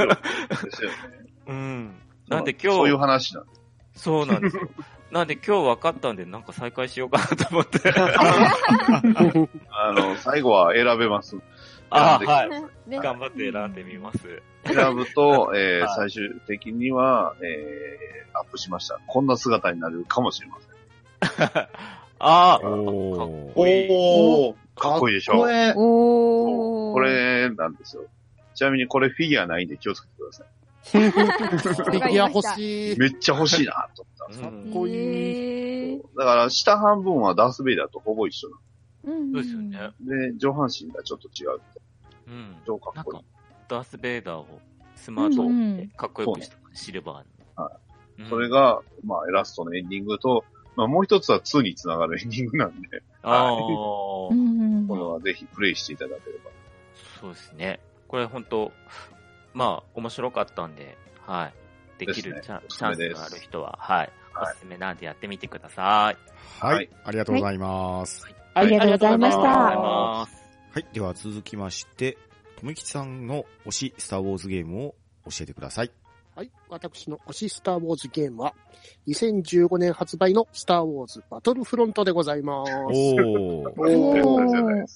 [0.70, 0.96] すよね。
[1.46, 1.94] うん。
[2.28, 4.00] なんで今日、そういう話なんです。
[4.02, 4.68] そうなんですよ。
[5.14, 7.78] なんで今日分かったんで、なんか再開しようかなと思って。
[9.70, 11.36] あの、最後は選べます。
[11.88, 12.50] あ選んではい。
[12.90, 14.42] ね頑張って選んでみます。
[14.64, 18.98] 選ぶと、 えーはい最終的には、えー、アップしました。
[19.06, 21.68] こんな姿になるかもしれません。
[22.18, 23.88] ああ、かっこいい。
[23.92, 26.92] おー、かっこいいでしょこええおー。
[26.92, 28.02] これなんですよ。
[28.56, 30.42] ちなみにこれフィギュアないんで気をつけてくださ
[30.84, 32.98] フィギュア欲しいい。。
[32.98, 34.48] めっちゃ欲しいなと思ったんですよ。
[34.48, 38.48] うんこういうへーだから下半分はダースベイダーとほぼ一緒
[39.04, 39.76] うんそうですよね。
[39.78, 41.60] なので、上半身がちょっと違う。
[42.28, 42.56] うん。
[42.66, 43.24] 超かなんかっこいい。、
[43.68, 44.46] ダース・ベイダーを
[44.96, 47.24] スマートでかっこよくした、シルバーに。
[47.56, 47.70] は
[48.18, 50.44] うんそれ、が、まあ、ラストのエンディングと、
[50.76, 56.50] まあ、もう一つは2につながるエンディングなんで、ああ、うんこれはぜひプレイしていただければ。
[57.20, 57.80] そうですね。
[58.06, 58.70] これ本当
[59.54, 61.54] まあ、面白かったんで、はい。
[61.98, 63.98] できるチャン,、ねチャンスがある人は、はい。
[63.98, 66.18] はいおすすめなんでやってみてください。
[66.58, 66.88] ははいい。
[67.04, 68.26] ありがとうございます。
[68.54, 69.80] ありがとうございましありがとうございた。
[69.80, 70.42] ます。
[70.72, 70.86] はい。
[70.92, 72.18] では続きまして、
[72.58, 74.94] とめきちさんの推しスターウォーズゲームを
[75.26, 75.92] 教えてください。
[76.34, 76.50] はい。
[76.68, 78.54] 私の推しスターウォーズゲームは、
[79.06, 82.72] 2015年発売のスターウォーズバトルフロントでございます。
[82.72, 83.26] おー。
[83.28, 84.86] おー。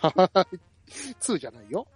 [0.00, 0.73] はい。
[1.20, 1.86] 2じゃないよ。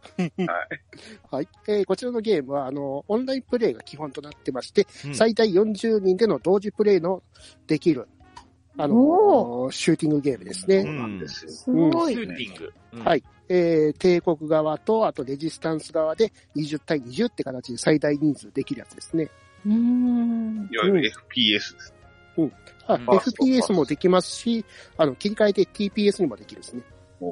[1.31, 1.49] はい。
[1.69, 7.23] えーこちらのゲームは、あの、オンラインプレイが基本となってまして、うん最大40人での同時プレイの
[7.67, 8.09] できる、
[8.77, 10.85] あおの、シューティングゲームですそうね。
[10.85, 11.51] なんですよ。
[11.53, 12.17] すごシい。
[12.19, 12.73] ューティング。
[12.93, 13.23] うんはい。
[13.51, 19.31] えー帝国側と、あとレジスタンス側で20対20って形で最大人数できるやつですね。
[19.67, 20.69] うーん。
[20.71, 21.01] いわゆる
[21.35, 21.95] FPS です。
[22.87, 24.65] あうん FPS もできますし、
[24.97, 26.83] あの、切り替えて TPS にもできるんですね。
[27.21, 27.27] う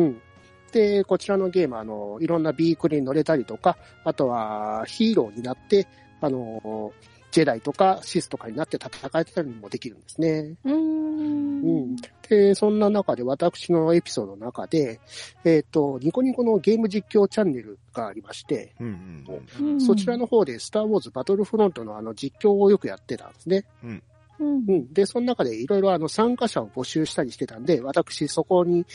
[0.00, 0.22] んうん。
[0.72, 5.86] で、こちらのゲームは、あの、いろんなビークルに乗れたりとか、あとはヒーローになって、
[6.20, 6.92] あの、
[7.30, 10.56] ジェダイとかシスとかになって戦えたりもできるんですね。
[10.64, 10.74] うー。
[10.74, 11.96] うんん。
[12.28, 15.00] で、そんな中で私のエピソードの中で、
[15.44, 18.86] えっ、と、ニコニコのゲーム実況チャンネルがありまして、うん
[19.58, 23.64] うんうんそちらの方でスターウォーズバトルフロントのあの実況をよくやってたんですね。
[23.82, 24.02] うん
[24.40, 24.92] うん。
[24.92, 28.86] で、その中でいろいろあの参加者を募集したりしてたんで、私そこに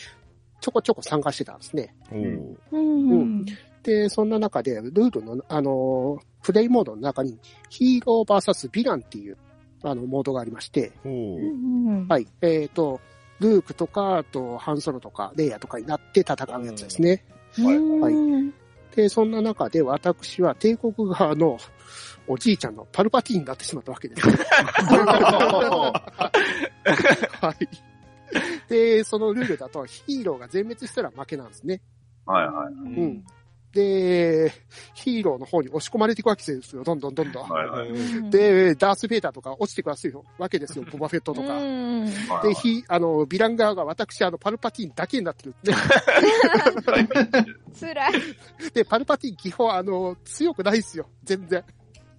[0.63, 1.93] ちょこちょこ参加してたんですね。
[2.09, 2.55] おー。
[2.71, 3.45] うん。
[3.83, 7.37] で、そんな中で、ルールの、あの、プレイモードの中に、
[7.69, 9.37] ヒーロー VS ヴィランっていう、
[9.83, 10.93] あの、モードがありまして。
[12.07, 12.27] はい。
[12.41, 13.01] えっ、と、
[13.41, 17.25] ルークとか、あと、ハンソロとか、レイヤーとかになって戦うやつですね。
[17.59, 18.53] うん
[18.95, 21.57] で、そんな中で私は帝国側の
[22.27, 24.21] おじいちゃんのパルパティーンになってしまったわけです。
[27.41, 27.67] はい。
[28.69, 31.81] で、そのルールだとヒーローが全滅したら負けなんですね。
[32.25, 32.73] はいはい。
[32.73, 33.25] うん。
[33.73, 34.53] で、
[34.93, 36.83] ヒーローの方に押し込まれていくわけですよ。
[36.83, 37.49] どんどんどんどん。
[37.49, 38.29] はいはい。
[38.29, 40.85] で、ダース・ベイダーとか落ちてくわけですよ。
[40.91, 41.57] ボバフェットとか。
[41.57, 45.73] うんで、ひ、あの、ヴィラン側が私、あの、パルパティーンだけになってるんで。
[47.79, 48.13] 辛い。
[48.73, 51.07] で、パルパティーン基本、あの、強くないですよ。
[51.23, 51.63] 全然。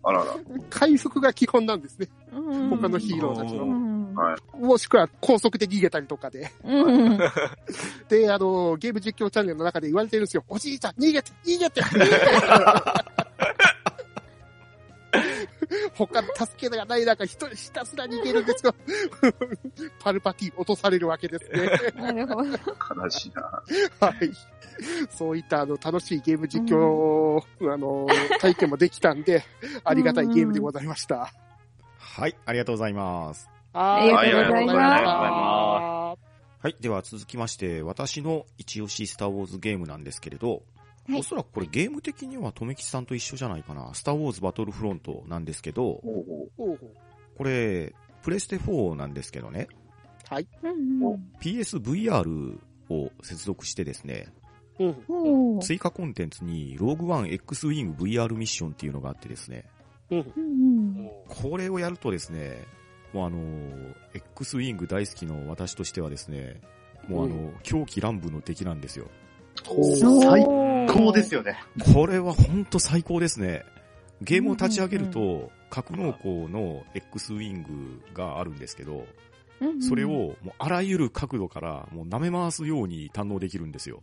[0.02, 0.36] あらら。
[0.70, 2.08] 回復が基本なんですね。
[2.32, 3.64] うん他のヒーローたちの。
[4.14, 4.56] うんはい。
[4.56, 6.50] もしくは高速で逃げたりとかで。
[6.64, 7.18] うん
[8.08, 10.44] で、あの、ゲーム実況チャンネルの中で言われてるんですよ。
[10.48, 11.82] おじいちゃん、逃げて逃げて
[15.94, 18.74] 他の助けがない中、一人ひたすら逃げるんですよ。
[20.00, 22.02] パルパティ落とされるわけですね。
[22.02, 22.50] なるほど。
[23.02, 23.62] 悲しいな。
[24.00, 24.30] はい。
[25.10, 28.06] そういったあの楽しいゲーム実況、あの、
[28.40, 29.44] 体験もできたんで、
[29.84, 31.32] ありがたいゲームでございました。
[31.98, 33.53] はい、ありがとうございます。
[33.74, 35.84] ありがとうございますありがとうございま
[36.64, 40.62] はい、では続きまして、私の一押しスターウォーズゲームなんですけれど、
[41.06, 41.20] はい。
[41.20, 43.92] おそらくこれゲーム的にはとめきちさんと一緒じゃないかな。
[43.92, 46.00] スターウォーズバトルフロントなんですけど、
[47.36, 49.68] これ、プレステ4なんですけどね、
[50.30, 50.46] うはい。
[50.62, 51.32] うん。
[51.42, 52.58] PSVR
[52.88, 54.28] を接続してですね、
[55.60, 59.66] 追加コンテンツに、ローグワン X ウィング VR ミッションっていうのがあってですね、
[61.28, 62.64] これをやるとですね、
[63.14, 66.60] もうあの、X ウィング大好きの私としてはですね、
[67.08, 69.06] もうあの、狂気乱舞の敵なんですよ。
[69.64, 70.44] 最
[70.88, 71.56] 高ですよね。
[71.94, 73.64] これは本当最高ですね。
[74.20, 79.06] ゲームを立ち上げると、格納庫の X ウィングがあるんですけど、
[79.60, 84.02] うんそれをもうあらゆる角度からもう舐め回すように堪能できるんですよ。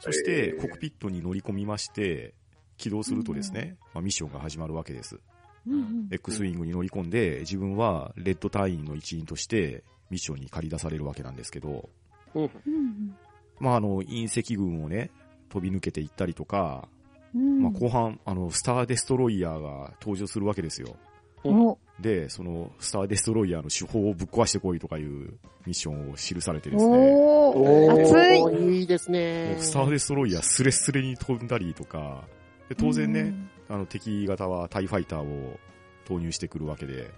[0.00, 2.34] そして、コックピットに乗り込みまして、
[2.78, 5.20] 起動するとですね、まあ、ミッションが始まるわけです。
[5.66, 6.08] うん。
[6.10, 11.88] X ウィングに乗り込んで、自分はレッド隊員の一員として、ミッションに借り出されるわけなんですけど、
[12.34, 13.16] うん。
[13.58, 15.10] まあ、あの、隕石群をね、
[15.48, 16.88] 飛び抜けていったりとか、
[17.34, 17.62] うん。
[17.62, 20.96] まあ、後半、あの、スターデストロイヤーが登場するわけですよ。
[21.44, 21.78] お。
[22.00, 28.02] で、その、スターデストロイヤーの手法をぶっ壊してこいとかいうミッションを記されてですね、おー。
[28.02, 28.80] 熱い。
[28.80, 29.56] いいですね。
[29.58, 32.24] スターデストロイヤースレスレに飛んだりとか、
[32.68, 33.34] で当然ね、
[33.68, 35.58] あの敵型はタイファイターを
[36.06, 37.10] 投入してくるわけで、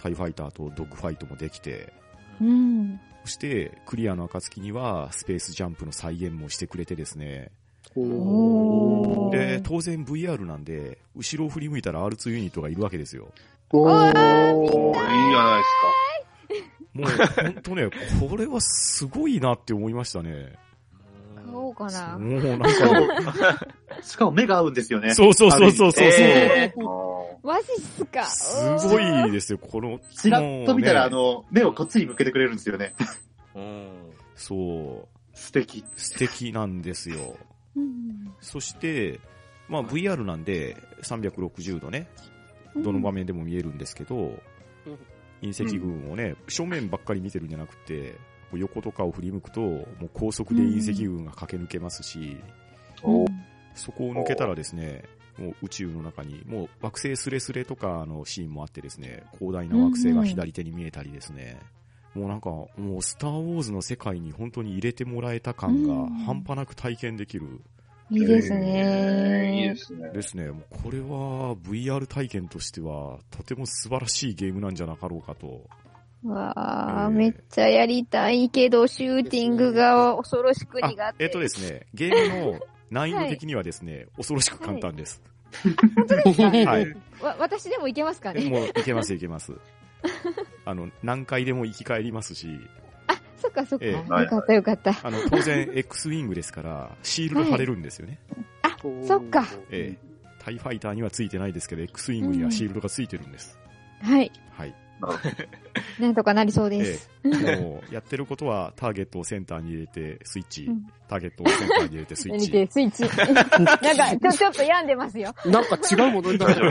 [0.00, 1.92] タイファイターとドッグファイトもできて、
[2.40, 3.00] うん。
[3.24, 7.52] そしてクリアの暁にはスペースジャンプの再現もしてくれてですね、
[9.30, 13.28] で、当然 VR なんで、後ろを振り向いたら R2 ユニットがいるわけですよ。
[13.70, 15.62] おーいいじゃない
[16.92, 17.08] もう、
[17.42, 17.90] ほんとね、
[18.28, 20.58] これはすごいなって思いましたね。
[21.52, 22.18] 買おうかな。
[22.18, 22.42] もう。
[22.42, 23.66] なんか、
[24.02, 24.70] しかも目が合う。
[24.70, 25.14] んですよね。
[25.14, 25.34] そう。
[25.34, 25.50] そう。
[25.50, 25.70] そう。
[25.70, 25.92] そう。
[25.92, 26.82] そう、ですか。
[27.42, 28.24] マジっすか。
[28.24, 30.00] すごいですよ、この。
[30.16, 32.94] ちらっと見たら、あの、目をこっちに向けてくれるんですよね。
[33.54, 33.60] う。
[33.60, 33.88] ん。
[34.36, 35.84] そう、素敵。
[35.96, 37.36] 素敵なんですよ。
[37.76, 37.80] う。
[37.80, 39.20] んそして、
[39.68, 42.08] まあ VR なんで360度ね、
[42.76, 44.38] どの場面でも見えるんですけど、
[45.42, 48.18] 隕石群をね、正面ばっかり見てるんじゃなくて、
[48.52, 52.36] こう横とかを振り向くと、もう高速で隕石群が駆け抜けますし、
[53.02, 53.26] うん
[53.74, 55.04] そこを抜けたらですね、
[55.38, 61.58] もう宇宙の中に、もう惑星スレスレとかのシーンもあってですね、広大な惑星が左手に見えたりですね、
[62.14, 65.94] もうなんか、もうスターウォーズの世界に本当に入れてもらえた感が
[66.26, 67.62] 半端なく体験できる
[68.10, 69.76] いいですえーいいでね。
[69.76, 70.10] すね。
[70.10, 70.50] ですね。
[70.50, 75.66] もうこれは VR 体験としてはとても素晴らしいゲームなんじゃなかろうかと。
[76.24, 81.24] わあ、えーめっちゃやりたいけど、シューティングが恐ろしく苦手。
[81.24, 85.20] えっとですね、ゲームの難易度的にはですね、恐ろしく簡単です。
[86.38, 86.90] はいはい。
[87.22, 88.48] わ、私でもいけますかね？
[88.48, 89.52] もういけますいけます。
[90.64, 92.48] あの、何回でも生き返りますし、
[93.36, 93.84] そっかそっか。
[93.84, 94.94] ええよかったよかった。
[95.02, 98.18] あの、当然 X ウィングですから、シールド貼れるんですよね。
[99.06, 99.46] そっか。
[99.70, 100.12] ええ。
[100.38, 103.58] タイファイターにはついてないですけど、X ウィングにはシールドがついてるんです。
[104.02, 104.30] はい。
[104.52, 104.74] はい。
[105.98, 107.10] なんとかなりそうでえす。
[107.24, 107.28] え。
[107.60, 110.86] もう、やってることは、ターゲットをセンターに入れて、スイッチうん。
[111.08, 112.46] ターゲットをセンターに入れて、スイッチ。
[112.70, 113.02] スイッチ？
[113.26, 115.34] なんか、ちょ、ちょっと病んでますよ。
[115.46, 116.70] なんか違うものになる。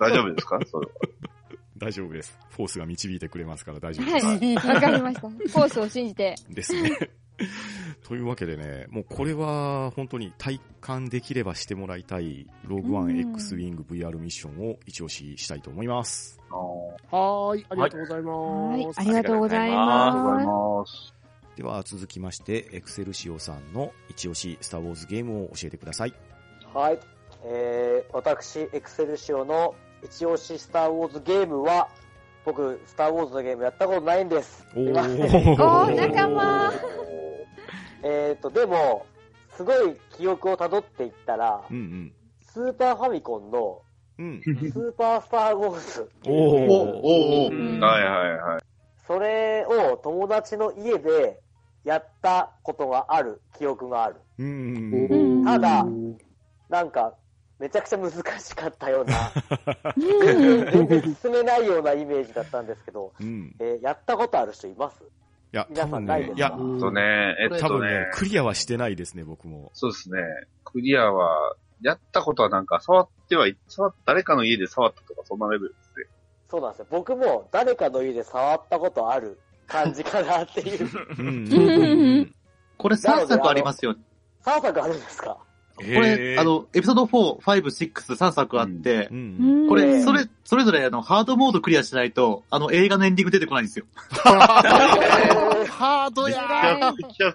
[0.00, 0.58] 大丈夫ですか？
[0.70, 0.88] それ
[1.76, 2.38] 大丈夫です。
[2.50, 4.44] フォースが導いてくれますから大丈夫はです。
[4.46, 4.54] い。
[4.56, 5.28] わかりました。
[5.28, 6.34] フォースを信じて。
[6.48, 6.90] ですね。
[8.06, 16.40] というわけでね、もうこれは本当に体感できればしてもらいたい、ローグワンうん X ウィング VR ミッションを一押ししたいと思います。
[16.50, 18.92] はーい、ありがとうございはいま。
[18.94, 19.00] す。
[19.00, 21.14] ありがとうございありがとうございまます。
[21.56, 26.14] では続きまして、エクセルシオさんの一押しスターウォーズゲームを教えてください。
[26.72, 26.98] はい。
[27.44, 31.88] えー、私、エクセルシオの一押しスターウォーズゲームは、
[32.44, 34.66] 僕、スターウォーズのゲームやったことないんです。
[34.74, 36.72] おー、仲間
[38.04, 39.06] えっと、でも、
[39.56, 43.80] すごい記憶を辿っていったらう、んスーパーファミコンの
[44.18, 44.40] うん。
[44.42, 46.32] スーパースターウォーズ、うん。
[46.32, 46.70] おおー。
[46.70, 48.60] おおうんはいはいはい。
[49.06, 51.40] それを友達の家で
[51.82, 54.16] やったことがある記憶がある。
[54.38, 55.06] うん。
[55.10, 55.84] うんただ
[56.68, 57.14] なんか、
[57.58, 59.32] めちゃくちゃ難しかったような、
[59.96, 63.54] うん全然進めないようなイメージだったんですけど、うん。
[63.60, 65.02] えーやったことある人います？
[65.02, 65.06] い
[65.54, 69.70] や、皆多分ねさんないで、すかいや、とね、えっとね多分ね、、クリアはしてないですね、僕も。
[69.74, 70.18] そうですね。
[70.64, 76.06] クリアは、やったことはなんか触ってはい、触っ誰かの家で触ったとかそんなレベルですね。
[76.48, 76.86] そうなんですよ。
[76.90, 80.88] 僕も誰かの家で触ったことある感じかなっていう。
[81.18, 82.34] うん。
[82.78, 83.94] これ3作ありますよ。
[84.44, 85.36] 3作あるんですか？
[85.76, 89.66] これ、あの、エピソード4、5、6、3作あってう、ん。
[89.68, 93.86] これ、うんそれ、それぞれあの、ハードモードクリアしないと、あの、映画のエンディング出てこないんですよ。
[94.14, 97.34] ハードやめちゃく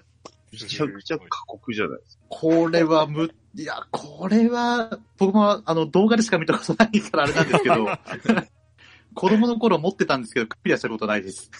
[0.52, 2.22] めちゃくちゃ過酷じゃないですか。
[2.28, 7.86] これはむ、いや、これは、僕もあの、動画でしか見たことないからあれなんですけど、
[9.14, 11.50] 子供の頃持ってたんですけど、クリアしたことないです。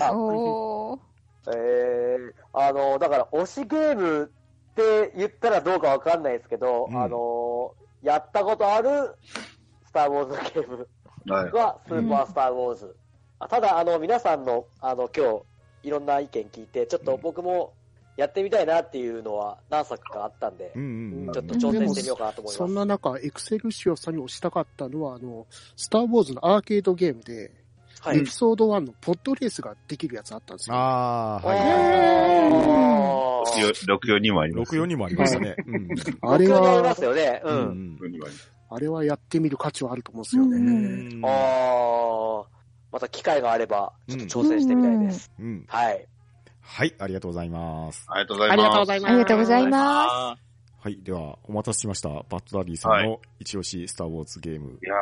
[0.00, 1.00] あおー。
[1.54, 4.30] えー、あの、だから、推しゲーム
[4.80, 9.14] って言ったらどうかわかんないですけど、うんあの、やったことある
[9.86, 10.88] スター・ウォーズのゲーム
[11.28, 11.52] はい。
[11.52, 12.96] はスーパースター・ウォーズ。
[13.38, 15.42] あただ、あの、皆さんの、あの、今日、
[15.82, 17.72] いろんな意見聞いて、ちょっと僕も
[18.16, 21.26] やってみたいなっていうのは何作かあったんでう、ん。
[21.26, 22.86] うんちょっと挑戦してみようかなと思いそんます。
[22.86, 27.52] な中、エクセルシオさんに押したかったのは、あの、スター・ウォーズのアーケードゲームで、
[28.00, 28.30] はいエピ。
[28.30, 30.76] ソード1のポッドレースができるやつあったんですよ。
[30.76, 31.58] あー、はい。
[31.58, 34.74] あー64にもあります。
[34.74, 35.56] 64にもありました ね。
[35.66, 35.88] うん。
[36.22, 37.42] あれ僕にありまはす、よね。
[37.44, 37.50] う。
[37.50, 37.98] うんん。
[38.00, 38.26] 64にも
[38.72, 40.56] あれはやってみる価値はあると思うんですよね。
[40.56, 42.46] うんああ、
[42.92, 45.30] また機会があれば、ちょっと挑戦してみたいです。
[45.38, 45.64] うん。
[45.68, 46.06] はい。
[46.62, 48.06] はい、ありがとうございます。
[48.08, 48.66] ありがとうございます。
[48.66, 49.10] ありがとうございます。
[49.10, 50.49] ありがとうございま
[50.82, 52.08] はい、では、お待たせしました。
[52.08, 54.78] バッドダディさんの一押しスターウォーズゲーム。
[54.82, 54.94] いや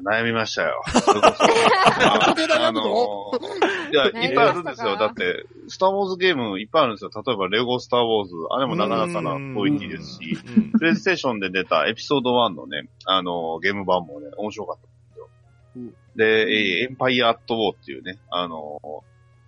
[0.00, 0.80] ー、悩みましたよ。
[0.86, 2.36] あ
[2.68, 4.96] あのー、いや、いっぱいあるんですよ。
[4.96, 7.10] だって、スターウォーズゲームいっぱいあるんですよ。
[7.26, 8.34] 例えば、レゴスターウォーズ。
[8.50, 15.28] あれもなかなかなクオリティですし、うんプレイステーションで出たエピソード1のね、あのー、ゲーム版もね、面白かったんですよ。
[15.74, 18.78] うんで、えーエンパイアアットウォーっていうね、あの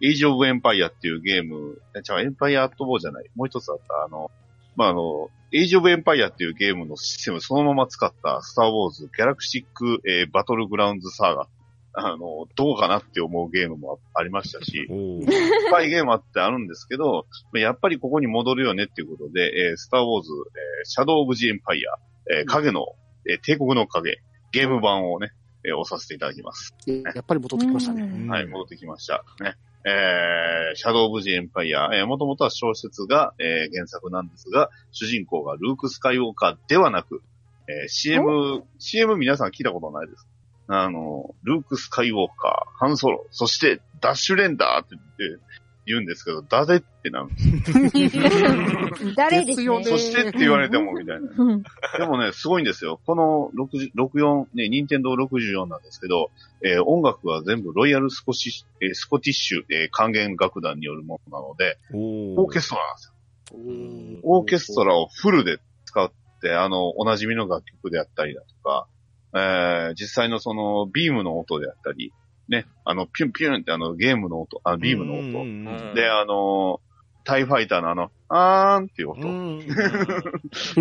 [0.02, 3.30] ー、エイジオブエンパイアっていうゲーム、え違う、エンパイアアットウォーじゃない。
[3.36, 4.32] もう一つあった、あの、
[4.74, 11.48] まあ、あの、エイジオブエンパイアっていうゲームのシステムそのまま使ったスターウォーズギャラクシック、えーバトルグラウンズサーガ。
[11.92, 21.98] あの、どうかなって思うゲームもありましたし、いっぱいゲームあってあるんですけど、やっぱりここに戻るよねっていうことで、えースターウォーズ、えーシャドウ・オブ・ジ・エンパイア、
[22.38, 22.86] えー影の、
[23.28, 24.20] えー帝国の影、
[24.52, 25.32] ゲーム版をね、
[25.64, 26.76] えー押させていただきます。
[26.86, 28.02] えやっぱり戻ってきましたね。
[28.02, 29.24] うんはい、戻ってきました。
[29.40, 29.56] ね。
[29.84, 37.22] えー、シャドウ・オブ・ジ・エンパイア、えー、もともとは小説が、えー原作なんですが、主人公がルーク・スカイウォーカーではなく、
[37.66, 40.26] えー CM、CM 皆さん聞いたことないです。
[40.68, 45.44] あの、ルーク・スカイウォーカー、ハンソロ、そしてダッシュレンダーって言って
[45.90, 48.18] 言うんですけど、誰ってなるんです
[49.16, 51.28] 誰ですよねそしてって言われてもみたいな。
[51.36, 53.00] うんでもね、すごいんですよ。
[53.06, 56.30] この60 64、ね、任天堂64なんですけど、
[56.62, 63.12] えー音楽は全部ロイヤルスコシッ、えースコティッシュ、えー管弦楽団によるものなので、おオーケストラなんですよ。
[63.52, 66.10] うんオーケストラをフルで使っ
[66.40, 68.86] て、あの、おなじみの楽曲であったりだとか、
[69.34, 72.12] えー実際のその、ビームの音であったり、
[72.50, 75.20] ね、あの、ピュンピュンってあの、ゲームの音、あビームの音。
[75.20, 76.80] うんうんで、あの、
[77.24, 79.28] タイファイターのあの、あーんっていう音。
[79.28, 79.58] うん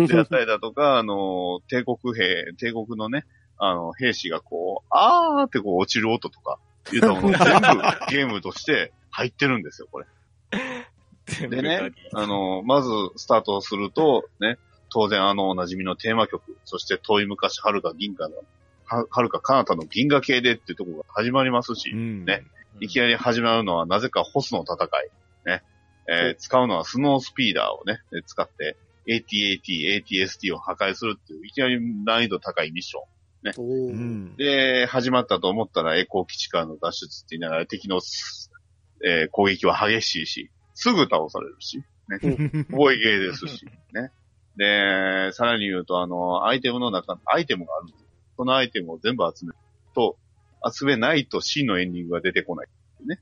[0.06, 3.24] であったりだとか、あの、帝国兵、帝国のね、
[3.56, 6.58] あの、兵士がこう、あーってこう落ちる音とか、
[6.92, 7.38] いうのも 全部
[8.08, 10.06] ゲームとして入ってるんですよ、これ。
[11.48, 14.58] でね、あの、まずスタートすると、ね、
[14.88, 18.34] 当然あのおなじみのテーマ曲、そして遠い昔遥か銀河の、
[18.90, 22.44] は遥か彼方の銀河系でっていうところが始まりますし、うんね
[22.80, 25.10] いきなり始まるのはなぜかホスの戦い。
[25.46, 25.62] ね。
[26.08, 28.76] えー使うのはスノースピーダーをね、え使って、
[29.06, 33.02] ATAT、ATST を破壊するっていう、いきなり難易度高いミッション。
[33.58, 38.50] おーうんで、始まったと思ったらエコー基地からの脱出って言いながら敵のす、
[39.04, 41.78] えー攻撃は激しいし、すぐ倒されるし、
[42.08, 42.66] ね。
[42.70, 44.10] 防衛ゲーですし、ね。
[44.56, 48.09] で、さらに言うと、あの、アイテムの中、アイテムがあるんですよ。
[48.40, 49.58] そのアイテムを全部集める
[49.94, 50.16] と、
[50.66, 52.68] 集めないと真のエンディングが出てこない
[53.06, 53.20] ね。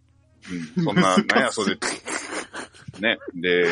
[0.77, 0.85] うん。
[0.85, 1.77] そんな、 なんやそれ。
[3.01, 3.19] ね。
[3.35, 3.65] で、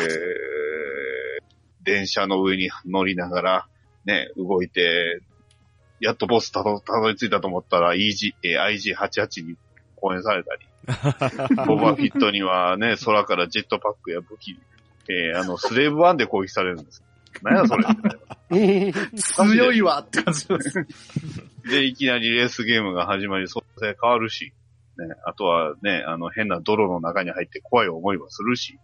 [1.83, 3.67] 電車の上に乗りながら、
[4.03, 5.21] ね、動いて、
[6.01, 9.55] やっとボスたどたどり着いたと思ったら EG、えー IG88 に
[9.95, 10.67] 公演されたり、
[11.65, 14.59] ボバフィットにはね、空からジェットパックや武器、
[15.07, 17.01] えーあの、スレーブワンで攻撃されるんです。
[17.41, 17.85] 何やそれ
[18.49, 20.87] 強いわって感じです。
[21.69, 24.53] で、いきなりレースゲームが始まり、操作性変わるし、
[24.97, 28.79] ね、あとはね、あの、変な泥の中に入って怖い思いはするし、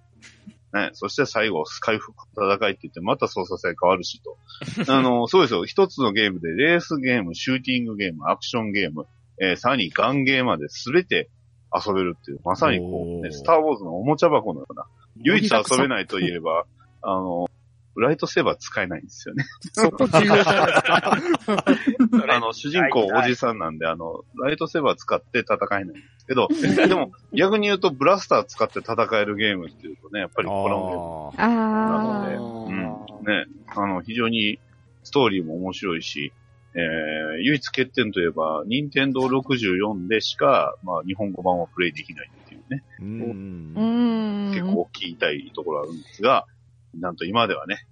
[0.74, 4.38] ね、そして最後、スカイフ戦いって言って、また操作性変わるしと。
[4.91, 5.66] あの、そうですよ。
[5.66, 9.05] 一つのゲームで、レースゲーム、シューティングゲーム、アクションゲーム、
[9.39, 11.30] えーさらにガンゲーまで全て
[11.74, 14.86] 遊べるっていう、まさにこう、ね、スターウォーズのおもちゃ箱のような、
[15.18, 16.66] 唯一遊べないといえば、
[17.01, 17.49] あの、
[17.96, 19.46] ライトセーバー使えないんですよね。
[19.74, 22.36] そこ重要じゃないですか。
[22.36, 26.48] あの、主人公おじさんなんで、あの、ライトセーバー使って戦えないんですけど、
[26.88, 32.66] でも、逆に言うと、ブラスター使って戦えるゲームっていうとね、やっぱりこのゲームああなー。
[32.66, 34.60] うん、ね、あの、非常に
[35.04, 36.34] ストーリーも面白いし、
[36.76, 44.54] えー、唯一欠点といえば、任天堂64でしか、まあ、日本語版はプレイできないっていうね、ーう。
[44.54, 46.48] 結構大きい痛いところあるんですが、
[46.96, 47.86] なんと今ではね、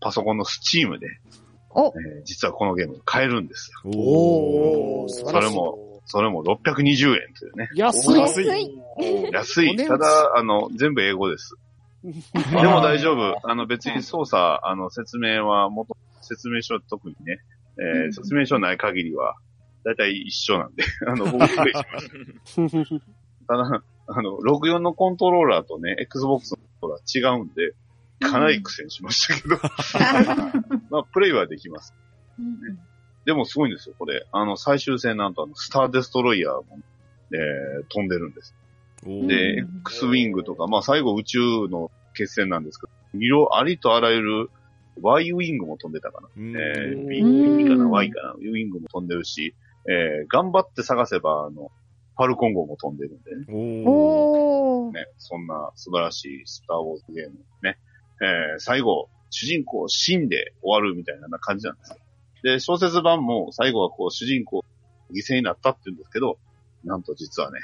[0.00, 1.06] パソコンのスチームで、
[1.70, 3.90] お、えー実はこのゲーム買えるんですよ。
[3.94, 5.40] おー、素晴そ。
[5.40, 7.68] れも、それも620円というね。
[7.74, 8.20] 安い。
[9.32, 9.76] 安い。
[9.76, 11.56] ただ、あの、全部英語です。
[12.02, 12.08] で
[12.66, 13.38] も大丈夫。
[13.48, 17.38] あの、別に操作、あの、説明は、元、説明書特にね、
[17.78, 19.36] えーうん説明書ない限りは、
[19.84, 23.06] だいたい一緒なんで、 あの、僕プレイしました。
[23.48, 27.74] ただ、あの、64のコントローラーとね、Xbox のコントローラー違うんで、
[28.20, 29.56] かなり苦戦しましたけど、
[30.90, 31.94] まあ、プレイはできます。
[32.38, 32.78] うん
[33.24, 34.26] でもすごいんですよ、これ。
[34.32, 36.80] あの、最終戦なんとあの、スターデストロイヤーも、
[37.32, 38.52] えー飛んでるんです。
[39.04, 41.38] で、うん X ウィングとか、まあ最後宇宙
[41.70, 44.50] の決戦なんですけど、色ありとあらゆる
[45.00, 46.28] Y ウィングも飛んでたかな。
[46.36, 47.06] うんえー、うん
[47.58, 49.54] B, B かな ?Y かなウィングも飛んでるし、
[49.88, 51.70] えー、頑張って探せば、あの、
[52.16, 53.84] ファルコン号も飛んでるんでね。
[53.86, 54.90] お。
[54.92, 57.78] ねそんな素晴らしいスターウォーズゲームね。
[58.20, 61.96] えー、最後、主人公死んで終わるみたいな感じなんですよ。
[62.42, 64.64] で、小説版も最後はこう主人公
[65.10, 66.38] 犠牲になったって言うんですけど、
[66.84, 67.58] なんと実はね、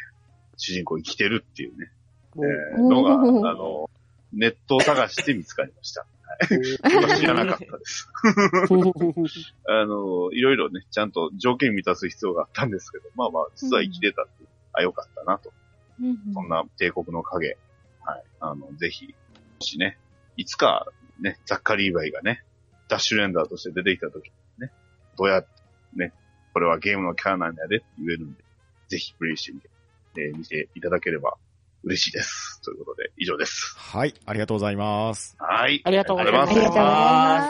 [0.56, 1.90] 主人公生きてるっていうね、
[2.36, 3.90] えーのが、あの、
[4.32, 6.06] ネットを探して見つかりました。
[6.46, 8.08] 知らなかったです。
[9.66, 15.52] あの、いろいろね、ちゃんと条件満たす必要があったんですけど、まあまあ、実は生きてたって、あ、よかったなと。
[16.00, 17.58] うんそんな帝国の影。
[18.04, 18.24] はい。
[18.40, 19.12] あの、ぜひ、も
[19.60, 19.98] しね、
[20.36, 20.86] いつか、
[21.20, 22.44] ね、ザッカリーバイがね、
[22.88, 24.32] ダッシュレンダーとして出てきた時に
[24.66, 24.72] ね、
[25.16, 25.48] どうやって、
[25.94, 26.12] ね、
[26.54, 28.44] これはゲームのキャラなんやでって言えるんで、
[28.88, 29.68] ぜひプレイしてみて、
[30.16, 31.36] えー見ていただければ
[31.84, 32.60] 嬉しいです。
[32.62, 33.74] ということで、以上です。
[33.76, 35.36] はい、ありがとうございます。
[35.38, 35.80] はい。
[35.84, 36.84] ありがとうございますありがとうござい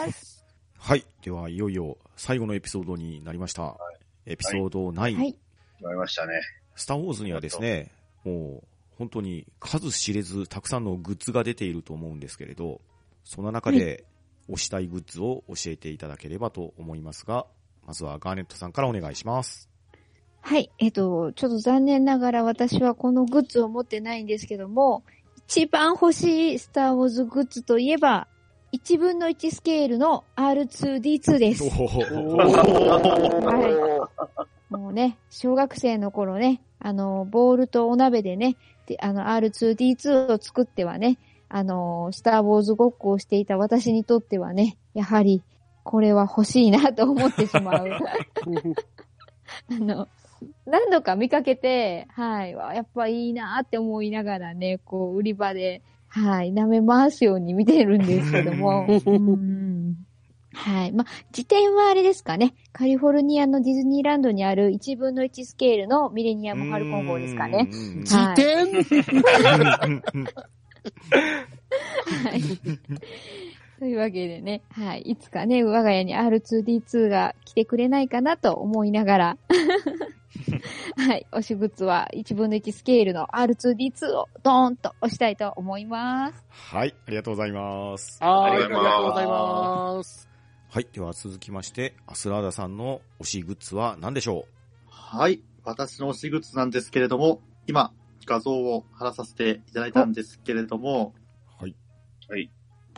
[0.06, 0.44] ます。
[0.78, 1.04] はい。
[1.22, 3.76] では、いよいよ最後のエピソードになりました。
[4.26, 5.14] エピソード9、はい。
[5.14, 6.40] 決まりましたね。
[6.74, 7.90] スターウォーズにはですね、
[8.24, 8.68] もう
[8.98, 12.80] 本当に数知れずたくさんのグッズが出ていると思うんですけれど、
[13.24, 14.04] その中で
[14.48, 17.46] 推したいグッズを教えていただければと思いますが、
[17.86, 19.67] まずはガーネットさんからお願いします。
[20.40, 20.70] はい。
[20.78, 25.02] えっと、ちょっと残念ながら私はこのグッズを持ってないんですけども、
[25.48, 28.28] 一番欲しいスターウォーズグッズといえば、
[28.72, 31.64] 1分の1スケールの R2D2 です。
[31.64, 31.68] お
[32.36, 34.08] は
[34.70, 34.72] い。
[34.72, 41.18] もうね、小学生の頃ね、あの、ボールとお鍋でね、であの、R2D2 を作ってはね、
[41.48, 45.42] あの、スターウォーズごっこをしていた私にとってはね、やはり、
[45.82, 47.88] これは欲しいなと思ってしまう。
[49.70, 50.06] あの、
[50.66, 58.86] 何度か見かけて、はい、わやっぱいいなって思いながらね、こう、売り場で、はい、舐め回すように見てるんですけども。
[59.06, 59.96] うん
[60.54, 60.92] はい。
[60.92, 62.54] まあ、時点はあれですかね。
[62.72, 67.68] カリフォルニアのディズニーランドにある1分の1スケールのミレニアム・ファルコン号ですかね。
[67.70, 68.04] うん。
[68.04, 68.82] 辞典
[72.24, 72.42] はい。
[73.78, 75.02] というわけでね、はい。
[75.02, 79.38] いつかね、我が家に R2D2 が来てくれないかなと思いながら、
[80.96, 81.26] はい。
[81.32, 86.44] 推しグッズは1分の1スケールの R2D2 をドーンと押したいと思います。
[86.48, 88.22] はい、ありがとうございます。
[88.22, 90.28] はい、ありありがとうございます。
[90.70, 94.44] はい、では続きまして、アスラーダさんの推しグッズは何でしょ
[94.86, 95.42] はい。
[95.64, 97.92] 私の推しグッズなんですけれども、今、
[98.26, 101.14] 画像を貼らさせていただいたんですけれども、
[101.58, 101.74] うはい。
[102.28, 102.50] はい。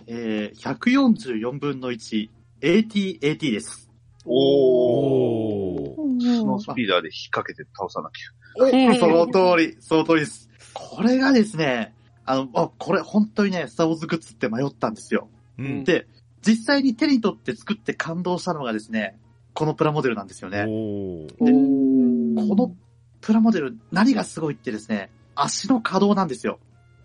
[0.07, 2.28] えー、144分の1、
[2.61, 3.88] AT-AT です。
[4.24, 5.49] おー。
[6.55, 8.98] うんスピーダーで引っ掛けて倒さなきゃ。
[8.98, 10.48] その通り、その通りです。
[10.74, 11.94] これがですね、
[12.24, 15.28] あの、あ、これ本当にね、スターウォーズグッズって迷ったんですよ。
[15.59, 15.84] うん。
[15.84, 16.07] で、
[16.46, 19.18] 実際に手に取って作って感動したのがですね、
[19.53, 20.59] このプラモデルなんですよね。
[20.59, 22.74] でこの
[23.20, 26.59] プラモデル、何がすごいってですね、足の可動なんですよ。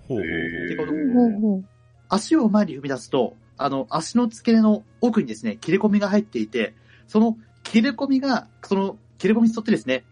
[0.08, 1.64] でこの。
[2.08, 6.74] 足を前に踏み出すと、あの、足の付け根の奥にですね、切れ込みが入っていて、
[7.08, 10.04] その切れ込みが、その切れ込みに沿ってですね、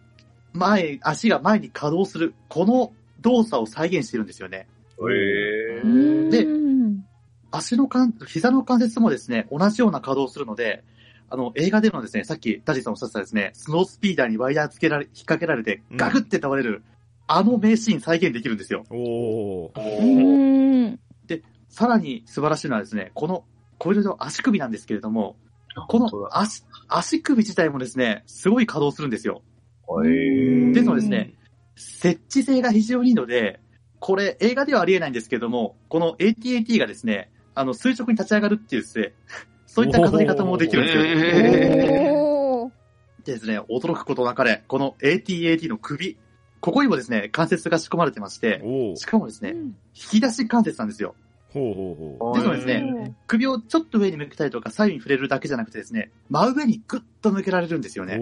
[0.54, 4.68] 前、足が前に可動する、この動作を再現しているんですよね。
[5.00, 6.48] えうーんで
[7.52, 10.84] 足の関、膝の関節もですね、同じような可動をするので、
[11.30, 16.84] あの、映画でのですね、さっきダジさんおっしゃってたですね、スノースピーダーにワイヤーつけられ、引っ掛けられて、ガクって倒れる、
[17.28, 18.84] あの名シーン再現できるんですよ。
[18.90, 21.00] おーうーん。
[21.74, 23.46] さらに素晴らしいのはですね、この、
[23.80, 25.36] これの足首なんですけれども、
[25.88, 29.42] この足、足首自体もですね、すごい可動するんですよ。
[30.06, 31.34] えーですのでですね、
[31.76, 33.60] 設置性が非常にいいので、
[34.00, 39.14] これ映画ではありえないんですけども、この ATAT がですね、あの、垂直に立ち上がるっていうですね、
[39.66, 41.04] そういった飾り方もできるんですよ。
[41.06, 42.72] えおー。
[43.26, 46.18] でですね、驚くことなかれ、この ATAT の首、
[46.60, 48.62] ここにもですね、関節が仕込まれてまして、
[48.96, 49.60] しかもですね、うん。
[49.68, 51.16] 引き出し関節なんですよ。
[51.54, 58.08] ほうほうほですのでですね、首をちょっと上に向けたりとか、左右に触れるだけじゃなくてですね、真上にグッと向けられるんですよう。
[58.08, 58.20] ね。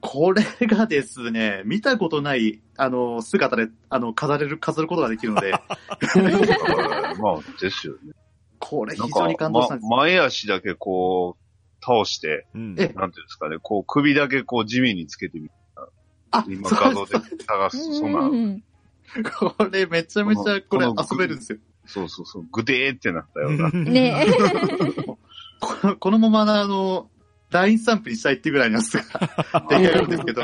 [0.00, 8.12] これがですね、見たことない、あの、姿で、あの、飾れる、飾ることができるので、まあ、ですよね。
[8.58, 9.88] これなんか非常に感動したんです。
[9.88, 15.50] ま、前足だけこう、倒して、うんえなんていうんですかね、こう、首だけこう、地面につけてみ
[16.30, 18.64] あ、今画像で探す、そんな、うん
[19.38, 21.58] これめちゃめちゃこれ遊べるんですよ。
[21.86, 23.70] そうそうそう、ぐでーってなったような。
[23.70, 24.26] ね
[25.60, 27.10] この このままあの、
[27.50, 29.02] ラインスタンプにしたいってぐらいのやつが
[29.70, 30.42] 出来上がるんですけど。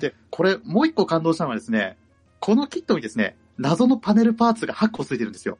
[0.00, 1.96] で、これもう一個感動したのはですね、
[2.40, 5.58] このキットにですね、謎のパネルパーツが8個ついてるんですよ。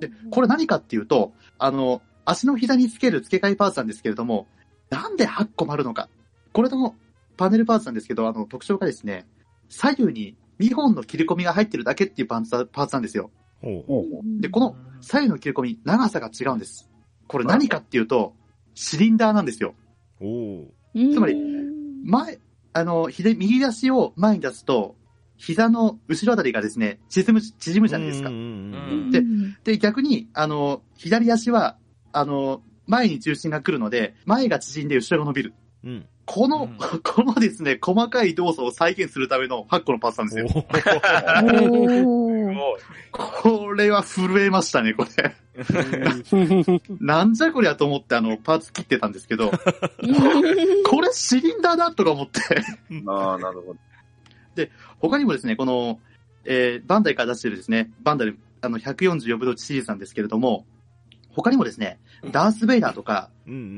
[0.00, 4.48] で、これ何かっていうと、あの、足の膝につける付け替えパーツなんですけれども、
[4.88, 6.08] なんで8個もあるのか。
[6.52, 6.96] これの
[7.36, 9.26] パネルパーツなんですけど、あの、特徴がですね、
[9.68, 13.30] 左右に2本の切り込みが入ってるだけっていうパーツパーツなんですよ。
[13.62, 16.90] ほで、この左右の切り込み、長さが違うんです。
[17.26, 18.34] これ何かっていうと、
[18.74, 19.74] シリンダーなんですよ。
[20.94, 21.36] つまり
[22.04, 22.38] 前、
[22.72, 24.96] あの、左、右足を前に出すと、
[25.36, 28.30] 膝の後ろあたりがですね、縮む、縮むじゃないですか
[29.10, 31.78] でで、逆に、あの、左足は、
[32.12, 35.54] あの、前に重心が来るので、前が縮んで後ろが伸びる。
[35.84, 36.06] うん。
[36.30, 36.34] うん。
[36.34, 40.66] この、うん このですね、細かい動作を再現するための8個のパーツなんですよ。
[43.12, 45.34] これは震えましたね、これ。
[47.00, 49.50] なんじゃこりゃと思って、あの、パーツ切ってたんですけど、
[50.88, 52.40] これシリンダーだとか思って。
[53.06, 53.80] ああ、なるほど。
[54.98, 56.00] 他にもですね、この、
[56.44, 60.66] えーバンダイから出してるですね、バンダイ、あの、144分の1シリーズなんですけれども、
[61.30, 61.98] 他にもですね、
[62.32, 63.30] ダース・ベイダーとか、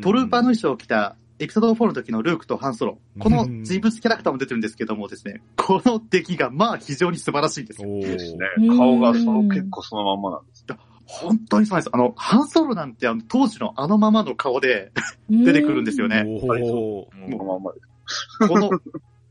[0.02, 7.82] トルーパーの衣装を着たエピソード4の時のルークとハンソロ、この人物キャラクターも出てるんですけどもですね、この出来がまあ非常に素晴らしいです。
[7.84, 8.78] おですねうん。
[8.78, 10.64] 顔がその結構そのまんまなんです。
[11.04, 11.92] 本当にそうなんです。
[11.92, 14.92] あの、ハンソロなんてあの当時のあのままの顔で
[15.28, 16.24] 出てくるんですよね。
[16.24, 18.48] おーもまんまです。
[18.48, 18.70] この、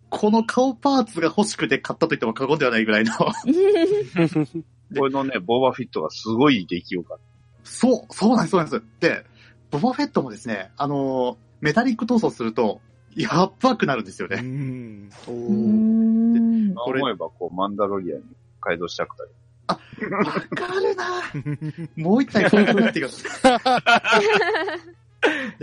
[0.10, 3.14] この顔パーツが欲しくて買ったと言っても過言ではないぐらいの。
[4.98, 7.18] これのね、ボーバーフィットがすごい出来よかっ
[7.64, 8.84] そう、そうなんです、そうなんです。
[9.00, 9.26] で、
[9.72, 12.82] ボバフェットもですね、あのーメタリック塗装すると、
[13.16, 14.42] やっばくなるんですようね。
[14.42, 15.10] ん。
[15.28, 16.82] うんた。
[16.82, 18.26] これ思えば、こう、マンダロリアンに
[18.60, 19.32] 改造したくたり。
[20.12, 20.40] わか
[20.80, 21.22] るな
[21.96, 23.04] もう一体買いたくなってき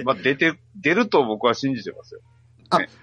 [0.04, 2.20] まあ、出て、出ると僕は信じてますよ。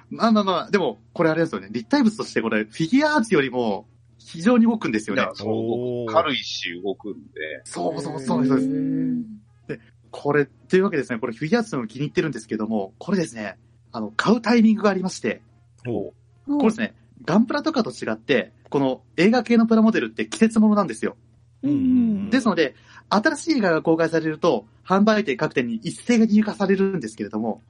[0.09, 1.69] まあまあまあ、でも、これあれですよね。
[1.71, 3.87] 立体物としてこれ、フィギュアアーツよりも、
[4.17, 5.27] 非常に動くんですよね。
[5.33, 7.19] そう軽いし動くんで、
[7.63, 9.79] そうそうそうそうです。
[10.18, 13.57] これ、っていうわけですね、これフィギュアアーツも気に入ってるんですけども、これですね、
[13.91, 15.41] あの、買うタイミングがありまして、
[15.86, 16.13] ほ
[16.47, 16.95] これですね、
[17.26, 21.18] ガンプラとかと違って、この映画系のプラモデルって季節ものなんですよ。
[21.63, 21.68] う。
[21.68, 22.76] うんですので、
[23.09, 27.61] 新しい映画が公開されると、販売店各店に一斉が入荷されるんですけれども、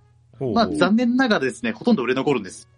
[0.53, 2.69] まあ残念ながらですね、ほとんど売れ残るんです。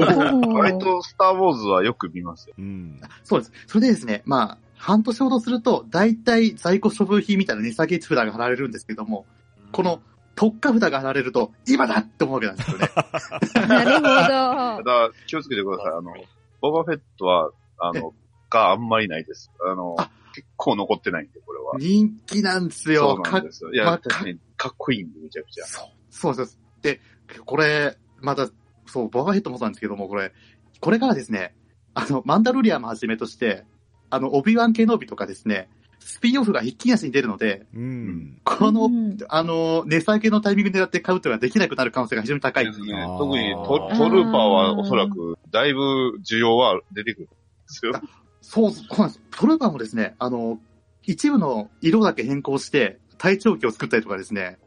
[0.00, 2.54] 割とスターウォーズはよく見ますよ。
[2.58, 3.00] うん。
[3.24, 3.52] そうです。
[3.66, 9.26] それでですね、まあ、半年ほどすると、大体在庫処分品みたいな値下げ札が貼られるんですけども、
[9.72, 10.00] この
[10.34, 12.88] 特価札が貼られると、今だって思うわけなんですよね。
[13.68, 15.92] なるほただ、気をつけてください。
[15.92, 16.14] あの、
[16.62, 18.14] ボバフェットは、あの、
[18.48, 19.52] があんまりないです。
[19.62, 21.74] あのあ、結構残ってないんで、これは。
[21.78, 23.16] 人気なんですそよ。
[23.18, 23.74] うなかんですよ。
[23.74, 25.66] いや、まかにかっこいいんで、めちゃくちゃ。
[25.66, 26.58] そう、そうです。
[26.80, 27.00] で、
[27.44, 28.48] これ、また、
[28.86, 30.32] そう、ボバヘッドもそうなんですけども、これ、
[30.80, 31.54] これからですね、
[31.92, 33.66] あの、マンダロリアンもはじめとして、
[34.10, 35.68] あの、オビワン系ノビとかですね、
[36.00, 38.40] スピンオフが一気に足に出るので、うん。
[38.44, 47.34] この、うんあの、値下げのタイミング狙って買うというのはできなくなる可能性が非常に高いですねあー特にトトルーパーはおそらく、だいぶ需要は出てくるんで
[47.66, 47.92] すよ。
[48.40, 49.20] そう、そうなんです。
[49.30, 50.58] トルーパーもですね、あの、
[51.04, 54.58] 一部の色だけ変更して、体調機を作ったりとかですね。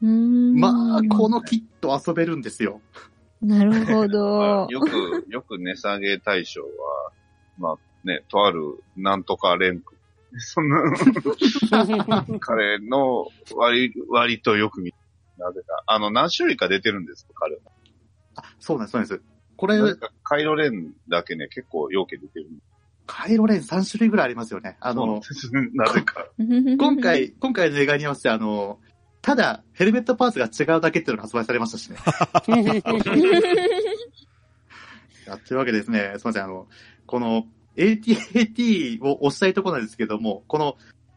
[0.00, 2.80] まあ、このキット遊べるんですよ。
[3.40, 4.66] なるほまあど。
[4.70, 6.68] よく、よく値下げ対象は、
[7.56, 9.94] まあね、とあるなんとかレンク。
[10.38, 10.76] そんな、
[12.40, 14.92] 彼の割、割とよく見
[15.38, 15.82] なぜか。
[15.86, 17.60] あの、何種類か出てるんですよ、彼は。
[18.36, 19.22] あ、そうなんです、そうなんです。
[19.56, 19.78] これ、
[20.22, 22.48] カイロレンだけね、結構容器出てる。
[23.06, 24.76] カイロレン3種類ぐらいありますよね。
[24.80, 25.20] あの、
[25.74, 26.28] なぜか。
[26.38, 28.80] 今回、今回の映画に合わせて、あの、
[29.22, 31.98] ただ、ヘルメットパーツが違うだけっていうのが発売されましたしね。
[35.26, 36.14] やってるわけですね。
[36.16, 36.68] すみません、あの、
[37.06, 37.46] この
[37.78, 40.76] ATAT を押したいところなんですけども、この、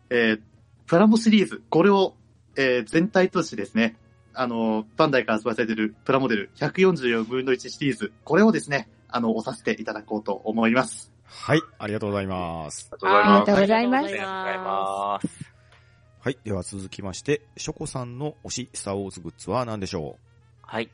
[0.10, 0.42] えー
[0.88, 2.16] プラモシリーズ、これを、
[2.58, 3.96] えー全体としてですね、
[4.34, 11.12] あの、バンダイから発売されているプラモデル144分の1シリーズ、これをですね、あの、押させていただこうと思います。
[11.26, 12.92] はい、ありがとうございます。
[12.92, 14.06] ありがとうございます。
[14.06, 15.52] ありがとうございます。
[16.20, 20.18] はい、では続きまして、ショコさんの推しスターウォーズグッズは何でしょ
[20.62, 20.90] はい。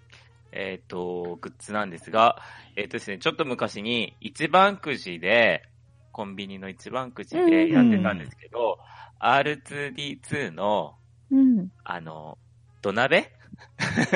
[0.60, 2.41] えっ、と、グッズなんですが、
[2.76, 5.70] えっ、とですね、ちょっと昔に一番くじで、
[6.12, 8.80] コンビニの一番くじでやってたんですけど、
[9.20, 10.95] R2D2 の、
[11.30, 11.72] うん。
[11.84, 12.39] あの、
[12.82, 13.32] 土鍋？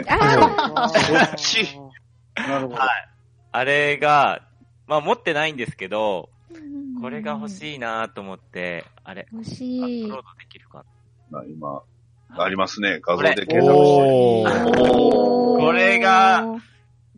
[0.07, 1.79] あそっち。
[2.35, 2.79] なるほど。
[3.51, 4.41] あれが、
[4.87, 10.23] まあ持ってないんですけど、ーこれが欲しいなと思って、あれ、欲アッしいプロー。
[10.23, 10.83] ドできるか
[11.29, 11.81] まあ今、な
[12.37, 12.99] ありますね。
[13.01, 13.71] 画像でう検索して。
[13.71, 15.59] おー。
[15.59, 16.45] これが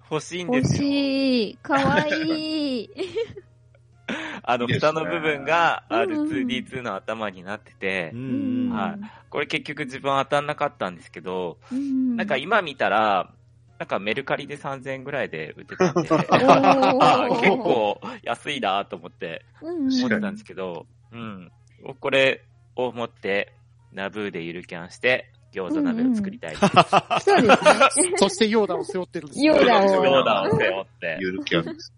[0.09, 0.79] 欲しいんで欲すよ。
[0.89, 1.57] しい。
[1.57, 2.89] かわいい。
[4.43, 8.73] あの、いいですね蓋の部分がうんうん R2D2 の頭になっててう、うんん。
[8.73, 8.99] はい
[9.29, 13.31] これ結局自分当たんなかったんですけど、うんなんか今見たら、
[13.79, 21.51] なんかメルカリで3000円ぐらいで売ってたんで、 結構安いなと思ってうん思ってたんですけど、うん。
[21.99, 22.43] これ
[22.75, 23.53] を持って、
[23.93, 26.61] ナブーでゆるキャンして、餃子鍋を作りたいです。
[27.23, 27.55] そうで
[27.93, 28.13] すね。
[28.17, 31.17] そしてヨーダを背負ってるんですねヨーダをヨーダを背負って。
[31.19, 31.93] ゆるキャンです。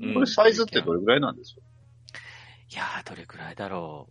[0.00, 1.60] うんこれサイズってどれぐらいなんですか？
[2.72, 4.08] いやー、どれくらいだろ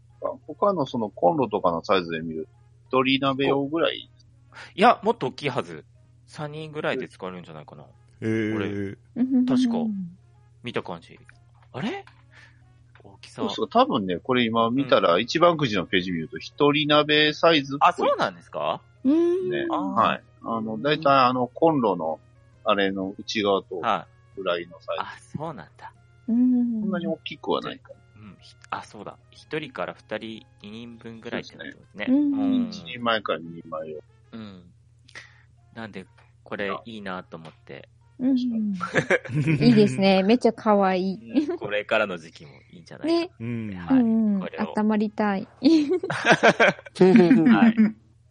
[0.47, 2.49] 他のそのコンロとかのサイズで見る
[2.91, 4.09] と、一人鍋用ぐらい。
[4.11, 4.49] う。
[4.75, 5.85] いや、もっと大きいはず。
[6.27, 7.85] 3人ぐらいで使えるんじゃないかな。
[8.21, 8.97] えー、
[9.47, 9.77] 確か
[10.63, 11.17] 見た感じ。
[11.71, 11.89] あれ？
[11.89, 12.03] 大
[13.21, 13.49] きさそう。
[13.51, 17.89] そう、多分ね、これ今見たら一番くじのページ見ると、一人鍋サイズっぽい。
[17.89, 18.81] あ、そうなんですか？
[19.03, 19.49] うん。
[19.49, 19.65] ね。
[19.71, 20.23] あーはい。
[20.43, 22.19] あの、だいたいあの、コンロの、
[22.63, 24.37] あれの内側とはい。
[24.37, 25.01] ぐらいのサイズ。
[25.01, 25.93] あ、そうなんだ。
[26.27, 26.81] うん。
[26.81, 28.37] そんなに大きくはないかうん。
[28.39, 29.17] ひあ、そうだ。
[29.31, 32.05] 一人から二人、二人分ぐらいってことですね。
[32.07, 32.69] そうんら。
[32.69, 33.99] 一人前から二人前を。
[34.33, 34.63] うん。
[35.73, 36.05] なんで、
[36.43, 37.89] これいいなと思って、
[38.19, 38.37] うん。
[38.37, 38.43] い
[39.69, 39.97] いです。
[39.97, 40.23] ね。
[40.27, 41.47] めっちゃ可愛い。
[41.57, 43.19] これからの時期もいいんじゃないかな。
[43.21, 43.29] ね。
[43.39, 43.73] うん。
[43.75, 45.47] はいうんこれを温まりたい。
[45.61, 47.75] はい。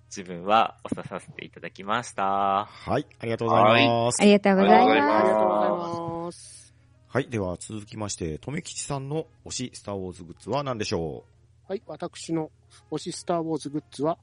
[0.09, 2.64] 自分は押ささせていただきました。
[2.64, 4.22] はい、ありがとうございます。
[4.22, 6.74] ありがとうございありありがとうございまます。
[7.09, 11.24] はい、では続きまして、とめきちさんの推しスターウォーズグッズは何でしょ
[11.66, 12.51] はい、私の
[12.91, 14.18] 推しスターウォーズグッズは、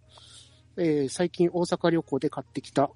[0.77, 2.89] えー、最近大阪旅行で買ってきた、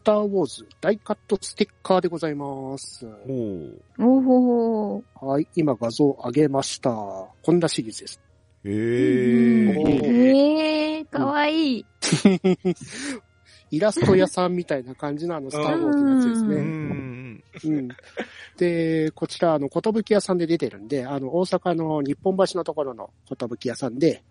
[0.00, 3.06] スターウォーズ大カットステッカーでございます。
[3.06, 3.10] う
[3.98, 4.16] お。
[4.16, 6.90] おほほはい、今画像上げました。
[6.90, 8.20] こんなシリーズです。
[8.64, 9.74] えー。
[9.74, 10.04] ー。
[10.06, 11.86] ええー、かわいい。
[13.72, 16.56] イラスト屋さんみたいな感じのあのスターウォーズのやつですうね。
[16.62, 17.44] ん。
[17.64, 17.88] うん。
[18.56, 24.22] で、こちら、あの、ことぶき屋さんで出てるんで、あの、大阪の日本橋のところのことぶき屋さんで、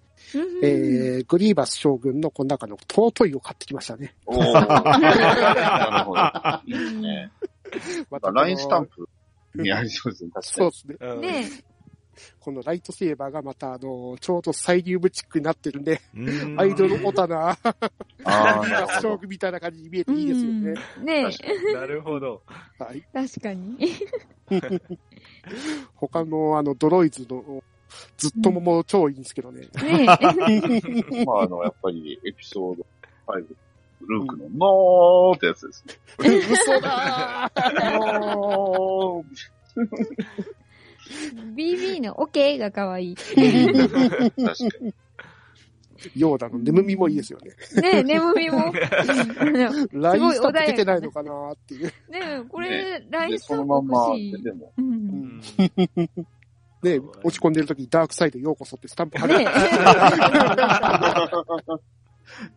[0.63, 4.15] えー、グリーバス将軍のこの中の尊いを買ってきましたね。
[4.25, 4.53] おー。
[4.53, 6.21] なるほど。
[6.65, 7.31] いいですね。
[8.09, 9.07] またラインスタンプ。
[9.51, 10.55] プにありそうですね、確かに。
[10.55, 10.97] そうですね。
[11.01, 11.45] うんね
[12.41, 17.69] このライトセーバーがまた、あの、ちょうどサイリウムチックになってるんで、うんアイドルオタな、あグ
[18.25, 19.01] あ、リーバス。
[19.01, 20.73] 将軍みたいな感じに見えていいですよね。
[20.97, 21.29] うんね
[21.73, 22.41] なるほど。
[22.77, 23.01] はい。
[23.13, 23.77] 確かに。
[25.95, 27.63] 他の、あの、ドロイズの、
[28.17, 29.67] ずっともも超いいんですけどね。
[29.81, 30.05] ね
[31.25, 32.85] まあ、あの、やっぱりエピソード
[33.27, 33.45] 5、
[34.07, 35.95] ルークのノーってやつですね。
[36.51, 39.39] 嘘だーノー
[41.55, 43.15] BB のオケがかわいい。
[43.15, 43.45] 確か
[44.81, 44.93] に。
[46.15, 47.51] ヨーダの眠みもいいですよね。
[47.81, 48.71] ね眠みも。
[49.91, 51.87] ラインスタンプ出てないのかなっていう。
[52.09, 54.31] ねこれ、ライで、ンスタンプそのまんま欲しい。
[54.31, 54.71] 出ても。
[54.77, 54.81] う。
[54.81, 54.93] うん
[55.39, 55.41] ん
[56.83, 59.37] ね落ち込んでる時にダークサイドようこそってスタンプ貼る。
[59.39, 59.45] ね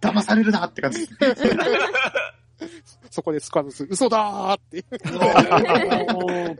[0.00, 1.08] 騙されるなって感じ。
[3.10, 4.84] そこでスカーズ嘘だーって。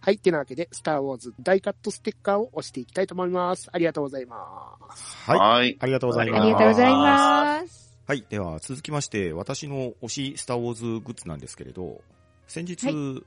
[0.00, 0.14] はい。
[0.14, 3.68] ってなわけで、スターウォーズ大カットステッカーを押していきたいと思います。
[3.72, 5.16] ありがとうございます。
[5.30, 5.38] はい。
[5.38, 5.76] はい。
[5.80, 6.42] ありがとうございます。
[6.42, 7.98] ありがとうございます。
[8.06, 8.24] はい。
[8.28, 12.00] では、続きまして、私の推しスターウォーズグッズなんですけれど、
[12.46, 13.20] 先日、は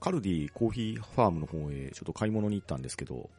[0.00, 3.30] カルディコーヒーファームの方へちょっと買い物に行ったんですけど、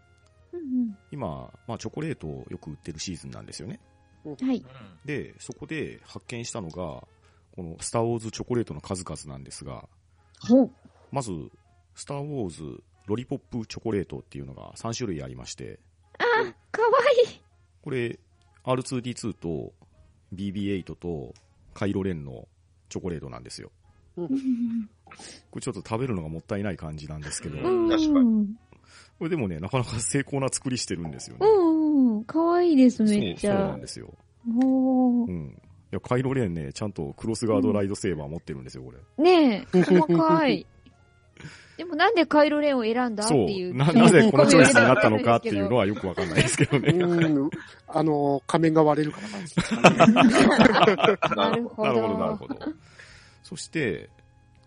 [0.51, 3.80] うん今、まあ、チョコレートをよく売ってるシーズンなんですよね。
[4.26, 4.66] うんはい。
[5.05, 7.07] で、そこで発見したのが、こ
[7.57, 9.88] のスターウォーズチョコレートの数々なんですが。
[11.12, 11.32] まず、
[11.95, 15.80] スターウォーズロリポップチョコレートっていうのが3種類ありまして、
[16.72, 16.89] かわ
[17.28, 17.41] いい。
[17.82, 18.20] これ、
[18.64, 19.74] R2D2 と
[20.34, 21.34] BB8 と
[21.74, 22.47] カイロレンの
[22.89, 23.72] チョコレートなんですよ。
[25.51, 27.89] これちょっと食べるのがもったいない感じなんですけど、うん。
[27.89, 28.55] 確かうん。
[29.18, 31.45] これでもね、なかなか精巧な作りしてるんですよね。
[31.45, 32.24] うん。
[32.26, 33.82] かわいいです、そうめっちそうなゃん。
[33.82, 34.14] ですよ。
[34.60, 35.57] ほうん。
[35.91, 38.97] いや、カイロレンね、ちゃんとクロスガードライドセーバー持ってるんですよ、これ。
[39.18, 39.22] う。
[39.22, 40.66] ねえ、細かい。
[41.78, 43.26] でもなんでカイロレンを選んだ？
[43.26, 43.74] っていう。。
[43.74, 46.91] な、なぜこのチョイスになったのかっていうのはよくわかんないですけどうね。
[46.93, 47.49] ん。
[47.88, 51.36] あの、仮面が割れるからなんですかね。
[51.36, 52.18] なるほなるほど、ど。
[52.18, 52.55] なるほど。
[53.43, 54.10] そして、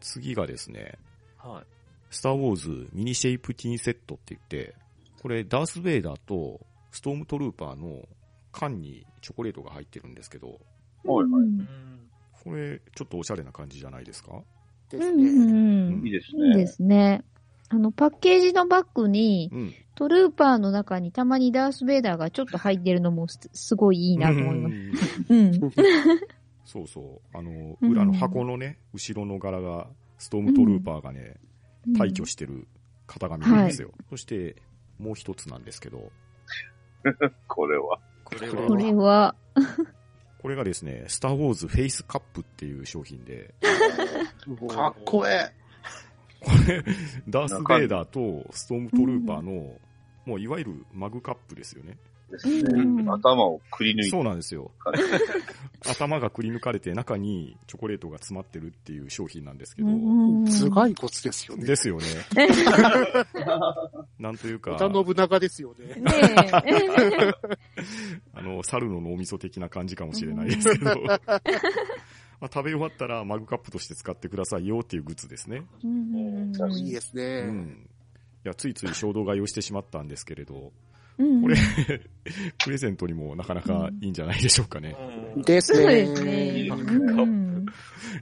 [0.03, 0.99] 次がですね、
[1.39, 1.67] はい。
[2.11, 4.75] スターウォーズミニシェイプティーンセットって言って、
[5.23, 8.07] これダース・ベイダーとストームトルーパーの
[8.51, 10.61] 缶にチョコレートが入ってるんですけど、
[11.05, 11.69] はいうんうん
[12.45, 14.43] これちょっとおしゃれな感じじゃないですか？
[14.91, 15.25] ですね。
[15.25, 16.67] うんいいですいいでね。
[16.67, 17.23] すね。
[17.69, 19.75] あの、パッケージのバッグに、うん。
[19.95, 25.25] トルーパーの中にたまにダース・ベイダーがちょっと入ってるのもすすごいいいなと思います。
[25.27, 25.33] す。
[25.33, 25.73] うん。
[26.73, 27.37] そうそう。
[27.37, 31.37] あの、うん裏の箱のね、後ろの柄が、ストームトルーパーがね、
[31.99, 32.67] 退去してる
[33.07, 33.91] 型紙なんですよ。
[34.09, 34.57] そして、
[34.99, 36.11] もう一つなんですけど、
[37.47, 37.99] これは。
[38.25, 39.35] これこは、れは、
[40.41, 43.53] これがですね、スターウォーズフェイスカップっていう商品で、
[44.71, 45.53] かっこえ
[46.41, 46.83] これ、
[47.29, 49.79] ダース・ベイダーとストームトルーパーの、
[50.25, 51.99] もういわゆるマグカップですよね。
[52.33, 53.05] ですうんね。
[53.09, 54.71] 頭をくり抜いてそうなんですよ。
[55.89, 61.65] 頭がくり抜かれて中にチョコレートが詰まってるっていう商品なんですけど、うん頭蓋骨ですよね。
[61.65, 62.05] ですよね。
[64.19, 65.95] なんというか、織田信長ですよね。
[66.01, 66.13] ね
[66.67, 67.33] え。
[68.35, 75.65] あの、猿の脳みそ的な感じかもしれないですけど、まあ、食べ終わったらマグカップとして使ってくださいよっていうグッズですね。
[75.85, 77.43] うんいいですうね。
[77.43, 77.89] ん。
[78.45, 80.73] いや、ついつい衝動買いをしてしまったんですけれど、
[81.19, 81.57] うんこれ、
[82.65, 84.97] プレゼントにもなかなかいいんじゃないでしょうかね。
[85.37, 86.65] うんですそうですね。
[86.65, 86.67] ね。
[86.69, 87.67] マグカップうん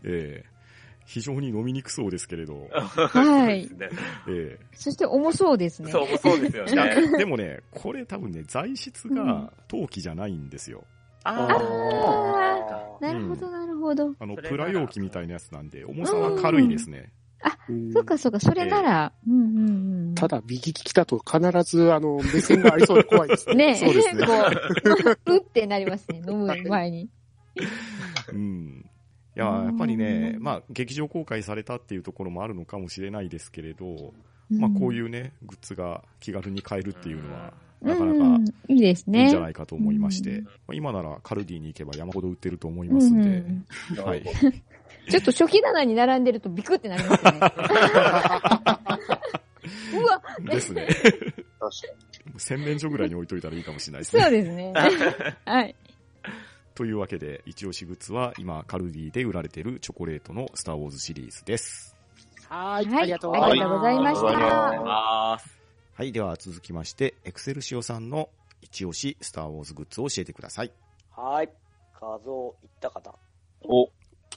[0.04, 0.60] ええ
[1.06, 5.90] 非常に飲みにくそうですけれど、はいそうですねえそして重そうですね。
[5.90, 7.18] そう、そうですよね。
[7.18, 10.84] でもね、これ多分ね、材質が陶器じゃないんですよ。
[11.24, 11.48] あ
[13.00, 14.14] あなるほど、なるほど。
[14.20, 17.10] あの、プラ容器みたいなやつなんで、重さは軽いですね。
[17.68, 19.68] うんそっかそっか、それなら、うんうん
[20.08, 20.14] うん。
[20.14, 23.54] ただ、右利きだと必ず、あの、目線がありそうで怖いです ね。
[23.54, 24.32] ねそうですねこ
[25.26, 27.08] う、 うってなりますね、飲む前に。
[28.32, 28.84] うん。
[29.36, 34.12] いや、やっぱりね、まあ、劇場公開されたっていうところもあるのかもしれないですけれど、
[34.50, 39.20] まあ、こういうね、グッズが気軽に買えるっていうのは、なかなかうんいいですね。
[39.20, 44.22] いいんじゃないかと思いまして、うんまあ今ならカルディに行けば山ほど売ってると思いますんで、うんはい。
[45.08, 47.30] ちょっと初期棚に並んでるとビクってなりますね。
[49.94, 50.86] うわ、ですね。
[50.86, 51.00] 確
[51.58, 51.70] か
[52.38, 54.22] 洗面所ぐらいに置いといたらいいかもしれないですね。
[54.22, 54.72] そうですね。
[55.44, 55.74] はい。
[56.74, 61.96] というわけで、一押しグッズは今、カルディで売られているチョコレートのスターウォーズシリーズです。
[62.48, 65.60] はい、はいありがとうございましたありがとうございますあ
[65.94, 68.30] はい、では続きまして、エクセルシオさんの
[68.62, 70.72] 一押しスターウォーズグッズを教えてください。
[71.14, 71.50] はい。
[72.00, 73.12] 画像いったかな。
[73.62, 73.90] お、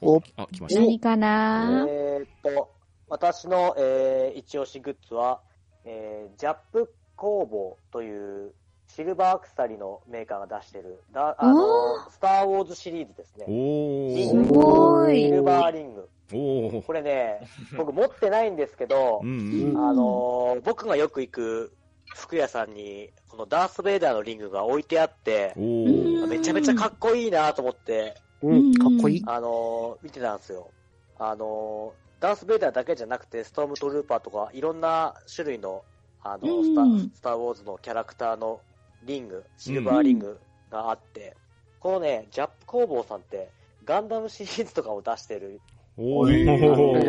[0.03, 0.81] お、あ、来ました。
[0.81, 1.85] 何かな？
[1.87, 2.71] えーっと、
[3.09, 5.41] 私の、えー一押しグッズは、
[5.85, 8.53] えージャップ工房という
[8.87, 13.45] シルバーアクサリのメーカーが出してる、だあの、スターウォーズシリーズですね。
[13.47, 16.09] おすごいシルバーリング。
[16.31, 17.47] おーこれね、
[17.77, 19.77] 僕持ってないんですけどう、んうん。
[19.77, 21.73] あのー僕がよく行く
[22.15, 29.23] 服屋さんに、このダース・ベイダーのリングが置いてあってめちゃめちゃかっこいいなと思って、うん、かっこいい。
[29.25, 30.69] あのー見てたんですよ。
[31.17, 35.83] あのーダース・ベイダーだけじゃなくて、ストームトルーパーとか、いろんな種類の、
[36.23, 38.61] あのうんスタ、スター・ウォーズのキャラクターの
[39.03, 40.39] リング、シルバーリング
[40.71, 41.35] があって、
[41.81, 43.49] このね、ジャップ工房さんって、
[43.83, 45.59] ガンダムシリーズとかを出してる、
[45.97, 46.25] お。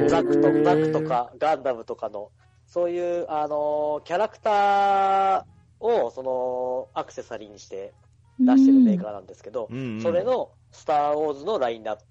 [0.08, 2.30] ザクと、ザクとかガンダムとかの、
[2.66, 5.44] そういう、あのーキャラクター
[5.78, 7.94] を、その、アクセサリーにして
[8.40, 9.68] 出してるメーカーなんですけど、
[10.02, 12.02] それのスター・ウォーズのラインナップ。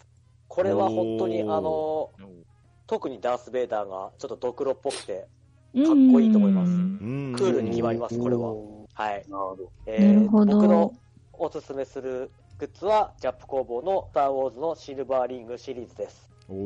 [0.48, 2.44] これは本当に、あのー
[2.86, 5.26] 特にダース・ベイダーがちょっとドクロっぽくて、
[5.74, 8.52] かかっこいいと思いますうんクールに決まります、これは。
[8.52, 9.24] おはい。
[9.30, 9.72] なるほど。
[9.86, 10.94] えー僕の
[11.34, 16.30] おすすめするグッズは、ジャップ工房のスター・ウォーズのシルバーリングシリーズです。
[16.50, 16.58] おー。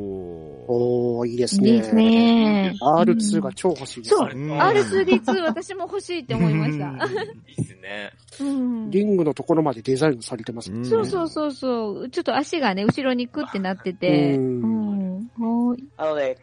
[0.68, 1.70] おー、いいですね。
[1.70, 2.76] いいですね。
[2.82, 4.16] R2 が超欲しいです。
[4.16, 6.86] そううん R2D2 私も欲しいって思いました。
[6.86, 7.10] い
[7.58, 8.12] いっすね。
[8.40, 10.72] うんリングのところまでデザインされてます。
[10.72, 12.10] うんそうそうそうそう。
[12.10, 14.36] ちょっと足がね、後ろにクってなってて。
[14.36, 14.98] ううん
[15.98, 16.38] あのね、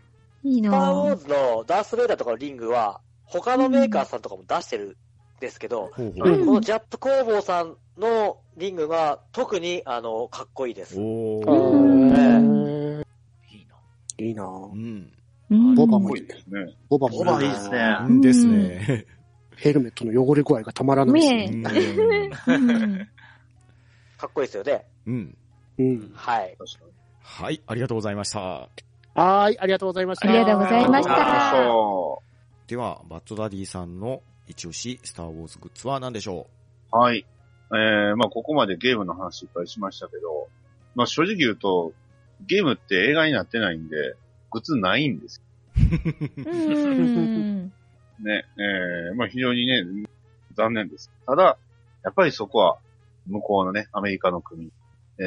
[0.45, 4.97] いいスター・ウォなーズのダース・ベイダーとかのリングは、他のメーカーさんとかも出してる
[5.39, 10.99] んですけど、ほうんこのジャップ工房さんのリングが特に、あの、かっこいいです。
[10.99, 11.41] お
[14.31, 14.45] いな。
[14.45, 15.13] いいなうん。
[15.51, 16.75] うんボバもかっこいいですね。
[16.89, 17.97] ボバもボバいいですね。
[18.09, 19.07] うんですね。
[19.57, 21.59] ヘルメットの汚れ具合がたまらないです
[22.59, 23.09] ね
[24.19, 24.85] かっこいいですよね。
[25.07, 25.37] うん。
[25.79, 26.13] うん。
[26.15, 26.57] はい。
[27.21, 28.41] はい、ありがとうございました。
[28.41, 30.29] はーい、ありがとうございました。
[30.29, 31.15] ありがとうございました
[32.67, 36.47] では、バッドダディさんの一押しスターウォーズグッズは何でしょ
[36.91, 37.25] はい。
[37.71, 40.49] えー、まあここまでゲームの話いっぱいしましたけど、
[40.95, 41.93] まあ正直言うと、
[42.47, 44.17] ゲームって映画になってないんで、
[44.51, 45.43] グッズないんです。
[45.81, 45.85] よ
[48.21, 48.45] ね。
[48.57, 49.85] えー、まあ非常にね、
[50.57, 51.11] 残念です。
[51.27, 51.59] ただ、
[52.05, 52.79] やっぱりそこは、
[53.27, 54.71] 向こうのね、アメリカの国。
[55.19, 55.23] え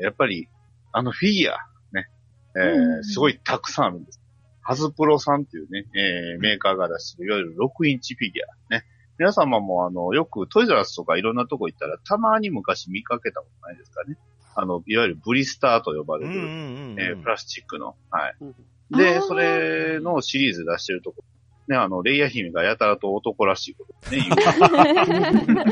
[0.00, 0.48] ー、やっぱり、
[0.92, 1.58] あのフィギュア、
[1.92, 2.08] ね、
[2.56, 3.84] えー、すごいたくさん。
[3.86, 4.04] あるん。
[4.04, 4.20] です。
[4.62, 5.42] ハズプロさん。
[5.42, 8.78] っていうね、えー、メーカーが出してる、いわゆる6インチフィギュア。
[8.78, 8.84] ね。
[9.18, 11.36] 皆様もあの、よくトイザラスとかいろん。
[11.36, 14.16] なとこ行ったら、たまに昔見かけたことないですかね。
[14.54, 17.96] あの、いわゆるブリスターと呼ばうれる、んえープラスチックの。
[18.10, 18.36] はい。
[18.40, 18.54] うん
[18.90, 21.24] で、それのシリーズ出してるとこ。
[21.68, 25.66] ね、あの、レイア姫がやたらと男らしいことね、言う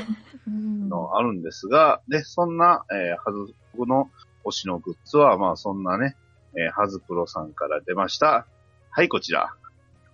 [0.48, 4.10] うん のあるんですが、で、そんな、えー、ハズプロの
[4.44, 6.16] 推しのグッズは、まあ、そんなね、
[6.54, 8.46] えー、ハズプロさんから出ました。
[8.90, 9.54] はい、こちら。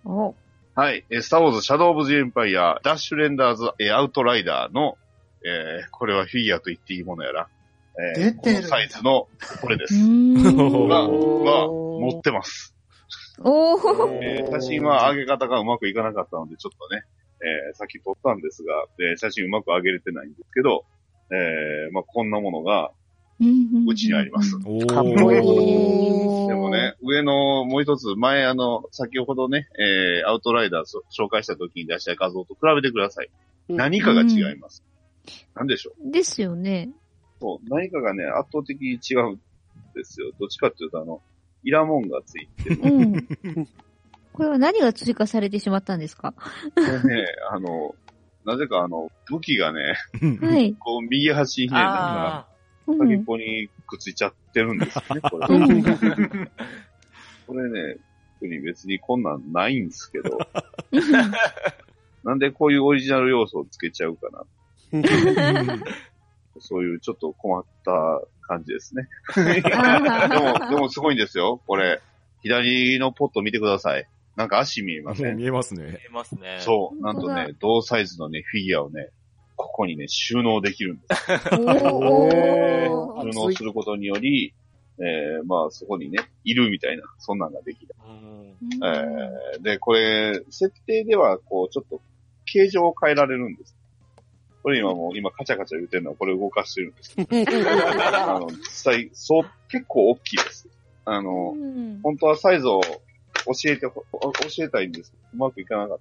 [0.03, 0.35] お
[0.75, 4.97] はい、えースターウォーズ、 Shadow of the Empire、ダッシュレンダーズ、えーアウトライダーの、
[5.45, 7.47] えーこれはフィギュアと言っていいものやら、
[8.15, 9.27] えー出てるこのサイズの、
[9.61, 9.95] これです。
[9.95, 12.73] うんが、おが、おー持ってます。
[13.41, 17.03] おーえー写真は上げ方がうまくいかなかったので、ちょっとね、
[17.41, 20.85] えーさっき撮ったんですが、えー写真うまく上げれてないんですけど、
[21.31, 22.91] えーまあ、こんなものが、
[23.87, 24.57] うちにあります。
[24.65, 25.41] おかっこいい
[26.47, 33.27] でもね、上のもう一つ、前あの、先ほどね、えーアウトライダーそ紹介した時に出した画像と比べてください。
[33.69, 34.83] うん何かが違います。
[35.55, 36.11] なんでしょう？
[36.11, 36.89] ですよね。
[37.39, 39.41] そう、何かがね、圧倒的に違うん
[39.95, 40.31] ですよ。
[40.39, 41.21] どっちかっていうと、あの、
[41.63, 42.79] イラモンがついてる。
[42.83, 43.67] うん。
[44.33, 46.33] これは何が追加されてしまったんですか？
[46.33, 47.95] これね、あの、
[48.45, 49.95] なぜかあの、武器がね、
[50.41, 50.73] はい。
[50.75, 52.47] こう、右端にね、なんか、
[52.99, 55.47] 先っぽにくっついちゃってるんですよね、これ。
[55.55, 56.49] うん
[57.47, 57.97] これね、
[58.39, 60.37] 特に別にこんなんないんですけど、
[62.23, 64.43] なんでこういうオリジナル要素をつけちゃうかな。
[66.59, 67.91] そういうちょっと困った
[68.41, 69.07] 感じですね。
[69.35, 69.61] で
[70.39, 72.01] も、でもすごいんですよ、これ。
[72.41, 74.07] 左のポット見てください。
[74.35, 75.99] なんか足見えません見えますー見ね。
[76.07, 76.57] えますね。
[76.61, 77.01] そう。
[77.01, 79.09] なんとね、同サイズのね、フィギュアをね、
[79.57, 81.25] ここにね、収納できるんです。
[81.51, 81.67] 収
[83.33, 84.53] 納することにより、
[84.99, 87.93] えー、まあそこにね、いるみたいな、そんなんができる。
[88.05, 88.55] うん。
[88.85, 92.01] えー、で、これ、設定では、こう、ちょっと、
[92.45, 93.75] 形状を変えられるんです。
[94.61, 97.29] これ今もう、今カチャカチャ言ってるのはこれ動かしてるんですけど、
[98.35, 100.67] あの、実際、そう、結構大きいです。
[101.05, 105.99] あの、うん本当はサイズを教えてほ、教えたいんですけどうまくいかなかっ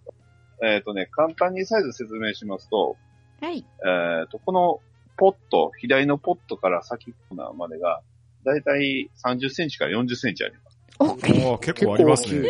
[0.61, 0.67] た。
[0.67, 2.97] えっ、とね、簡単にサイズ説明しますと、
[3.41, 3.65] はい。
[3.85, 4.81] えっ、と、この
[5.17, 8.03] ポット、左のポットから先っぽまでが、
[8.45, 10.79] だいたい30センチから40センチあります。
[11.01, 12.49] おおー結構ありますね。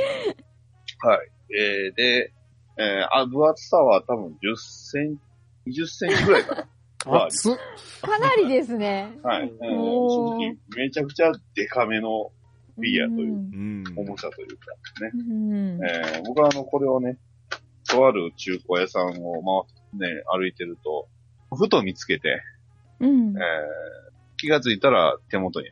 [1.01, 1.29] はい。
[1.57, 2.33] えー、で、
[2.79, 5.23] えー、あ、分厚さは多分10センチ、
[5.67, 6.69] 20センチぐらいかな。
[7.27, 7.57] 熱っ。
[8.03, 9.19] かなりですね。
[9.23, 9.53] はい。
[9.61, 12.31] 正直、めちゃくちゃデカめの
[12.75, 13.85] フィギュアといううん。
[13.97, 14.73] 重さというか
[15.05, 15.11] ね。
[15.15, 15.85] うん。
[15.85, 17.17] えー、僕はあの、これをね、
[17.89, 19.65] とある中古屋さんを
[19.97, 21.09] 回ってね、歩いてると、
[21.57, 22.43] ふと見つけて、
[23.01, 25.71] うんえー、気がついたら手元に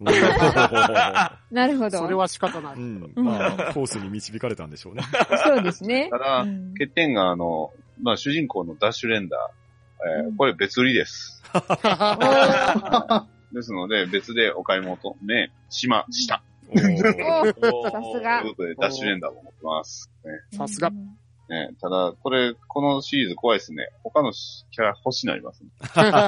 [1.50, 1.98] なるほど。
[1.98, 2.74] それは仕方ない。
[2.76, 3.12] うん。
[3.16, 5.02] まあ、コースに導かれたんでしょうね。
[5.44, 6.08] そうですね。
[6.10, 9.36] ただうん欠点があの、まあ主人公のダッシュレンダ
[10.00, 11.42] えーこれ別売りです。
[13.52, 16.42] ですので、別でお買い求めしました。
[16.70, 20.10] おーおさすがということで、ダッシュレンダーも持ってます。
[20.24, 20.90] ねさすが。
[21.48, 23.88] ね、ただ、これ、このシリーズ怖いですね。
[24.04, 25.70] 他のキャラ欲しになりますね。
[25.80, 26.24] それこそ、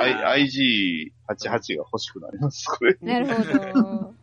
[0.00, 2.66] I、IG88 が欲しくなります。
[2.66, 2.96] これ。
[3.00, 4.14] なるほど。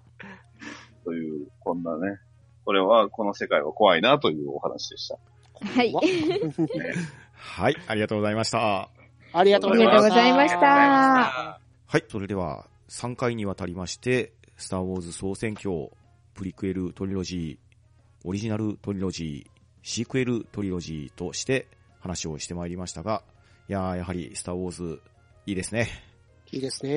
[1.05, 2.19] という、こんなね。
[2.65, 5.17] これは、この世界は怖いなというお話でした。
[5.63, 5.93] はい。
[7.33, 8.89] はい、ありがとうございました。
[9.33, 11.59] ありがとうございましありがとうございまた。
[11.87, 15.89] はい、それでは3回にわたりまして、スターウォーズ総選挙、
[16.33, 21.67] プリクエルトリロジー、オリジナルトリロジー、シークエルトリロジーとして
[21.99, 23.23] 話をしてまいりましたが、
[23.69, 25.01] いやー、やはりスターウォーズ、
[25.45, 25.89] いいですね。
[26.51, 26.91] いいですね。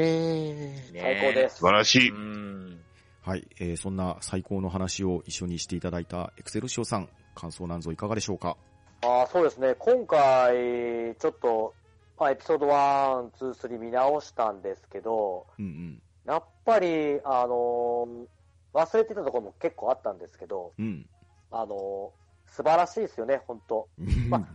[0.93, 2.11] ね最高です素晴らしい。
[2.11, 2.81] うん。
[3.23, 8.57] はい、えー、そんな最高の話を一緒にしていただいたエクセルシオさん、感想なんぞいかがでしょうか？
[9.03, 9.75] ああ、そうですね。
[9.79, 11.75] 今回、ちょっと、
[12.19, 18.27] まあ、エピソード1、2、3見直したんですけど、うんやっぱり、あのー
[18.73, 20.85] 忘れてたところも結構あったんですけど、うん。
[20.87, 21.07] うん。
[21.51, 23.89] あのー素晴らしいですよね、本当
[24.31, 24.47] ま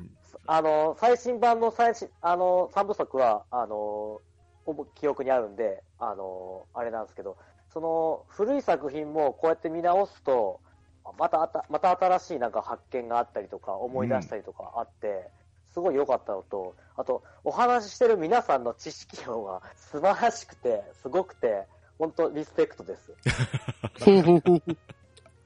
[0.48, 4.22] あのー最新版の最新、あのー、3部作は、あの
[4.96, 7.38] 記憶にあるんで、あのーあれなんですけど、
[7.72, 10.60] その古い作品もこうやって見直すと、
[11.18, 15.30] またあた、また新しいなんか発見があったりとか、思い出したりとかあって、
[15.74, 23.14] すごい良かったのと、あと、お話ししてる皆さんの知識量が 素晴らしくて、すごくて、本当リスペクトです。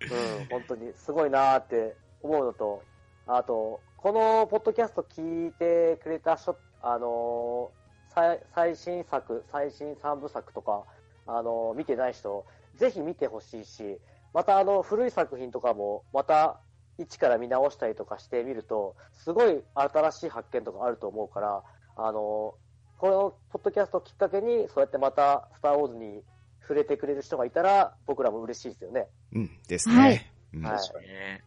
[0.04, 2.84] うん、本当にすごいなーって思うのと、
[3.26, 7.84] あと、このポッドキャスト聞いてくれた人、あのー
[8.14, 10.84] 最最新作、最新三部作とか、
[11.26, 12.46] あのー見てない人、
[12.76, 14.00] ぜひ見てほしいし、
[14.34, 16.60] またあの、古い作品とかも、また、
[17.00, 21.64] 一から見直したりとかしてみると、すごい新しい発見とかあると思うから、
[21.96, 22.64] あのー
[23.00, 26.24] このポッドキャストをきっかけに、そうやってまた、スター・ウォーズに
[26.62, 29.08] 触れてくれる人がいたら、僕らも嬉しいですよね。
[29.34, 29.96] うん、ですね。
[29.96, 31.44] はいうんはい確かにね。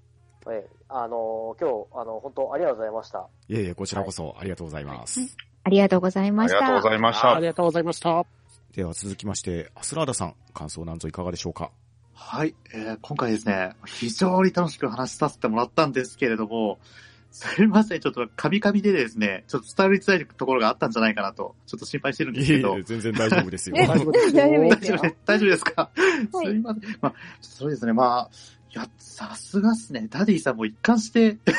[0.50, 3.26] えあのー今日、あの、本当ありがとうございました。
[3.48, 5.20] いえいえ、こちらこそありがとうございます。
[5.64, 6.58] ありがとうございあました。
[6.58, 7.34] りがとうございました。
[7.34, 8.24] ありがとうございました。
[8.74, 11.70] では続きまして、アスラーダさん、感想なんぞいかがでしょうか？
[12.18, 16.78] はい、えー今回ですね、非常に楽しく話させてもらったんですけれども、
[17.30, 22.80] すいません、ちょっとカビカビでですね、ちょっと伝わりづらいところがあったんじゃないかなと、ちょっと心配してるんですけど。
[22.82, 23.76] 全然大丈夫ですよ。
[23.76, 26.98] ね大丈夫ですよ 大丈夫ですよ大丈夫です大丈夫ですか、はいすいません。
[27.02, 28.30] まあ、そうですね、まあ、
[28.74, 30.08] いや、さすがっすね。
[30.10, 31.52] ダディさんも一貫して、テ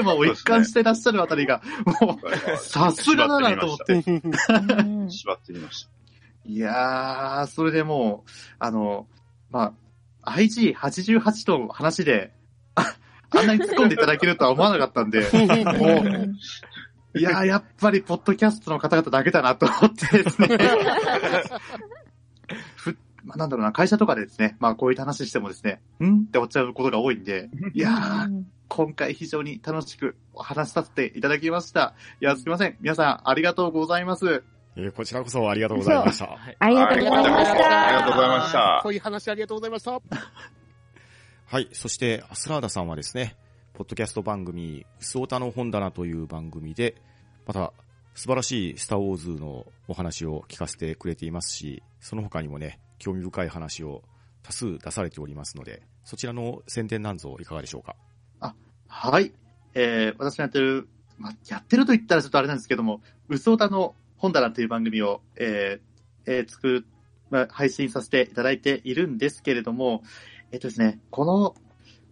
[0.00, 1.62] ーマを一貫してらっしゃるあたりが、
[2.00, 3.92] もう、さすがだなと思って。
[4.02, 5.90] うん縛ってみました。
[6.46, 9.06] いやー、それでもう、あの、
[9.50, 9.74] ま
[10.22, 12.32] あ、IG88 と話で、
[12.74, 12.94] あ
[13.30, 15.44] あんなに突っ込んでいただけるとは思わなかったんで、 も
[17.14, 20.48] う、いやー、やっぱり、ポッドキャストの方々だけだなと思ってですね。
[22.76, 26.22] ふまあ、なんだろうな、会社とかでですね、まあ、こういう話してもですね、ん？
[26.22, 31.94] って思っちゃうことが多いんで、いやー、今回非常に楽しくお話しさせていただきました。
[32.20, 32.76] いや、すみません。
[32.80, 34.44] 皆さん、ありがとうございます。
[34.80, 36.38] えーこちらこそありがとうございました。
[36.60, 38.14] ありがとうございましありがとうた。
[38.14, 40.00] ございましたこういう話ありがとうございました。
[41.46, 41.68] はい。
[41.72, 43.36] そして、アスラーダさんはですね、
[43.74, 46.94] ポッドキャスト番組、うすおたの本棚という番組で、
[47.44, 47.72] また、
[48.14, 54.02] 素晴らしいスターウォーズのお話を聞かせてくれていますし、その他にもね、興味深い話を
[54.44, 57.96] 多数出されておりますので、そちらの宣伝なんぞいかがでしょうか？
[58.86, 59.32] はい。
[59.74, 66.86] えー、私がやってる、まあ、やってると言ったらちょっとあれなんですけども、うそおたの本棚という番組を、えー、えー、作る、
[67.30, 70.02] まあ、配信させていただいているんですけれども、
[70.52, 71.54] えっとですね、この、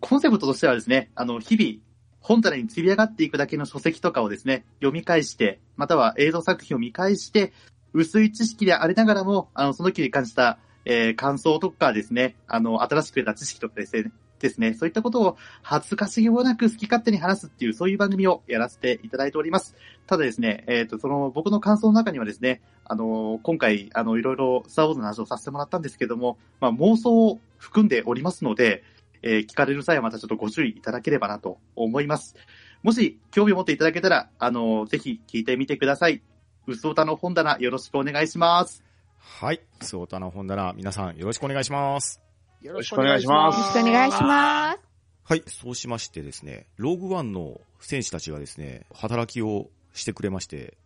[0.01, 1.83] コンセプトとしてはですね、あの、日々、
[2.21, 7.53] 本棚に積み上がっていくだけの書籍とかをですね、読み返して、または映像作品を見返して、
[7.93, 19.75] 薄い知識でありながらも、あの、その時に感じた、えー、感想とかですね、あの、新しく得た知識とかですね、ですね、そういったことを恥ずかしげもなく好き勝手に話すっていう、そういう番組をやらせていただいております。
[20.07, 28.85] ただですね、えっ、と、その、僕の感想の中にはですね、あの、今回、あの、いろいろ、スターウォーズの話をさせてもらったんですけども、まあ、妄想を含んでおりますので、
[29.23, 32.37] えー聞かれる際はまたちょっとご注意いただければなと思います。
[32.83, 36.23] もし、興味を持っていただけたら、あの、ぜひ聞いてみてください。
[36.67, 38.85] うすおたの本棚よろしくお願いします。
[39.19, 39.61] はい。
[39.81, 42.26] うすおたの本棚、皆さんよろしくお願いします。
[42.67, 44.79] よろしくお願いしまよろしくお願いします。
[45.23, 45.45] はい。
[45.47, 50.77] そうしましてですね、ローグワンの選手たちがですね、働きをしてくれまして、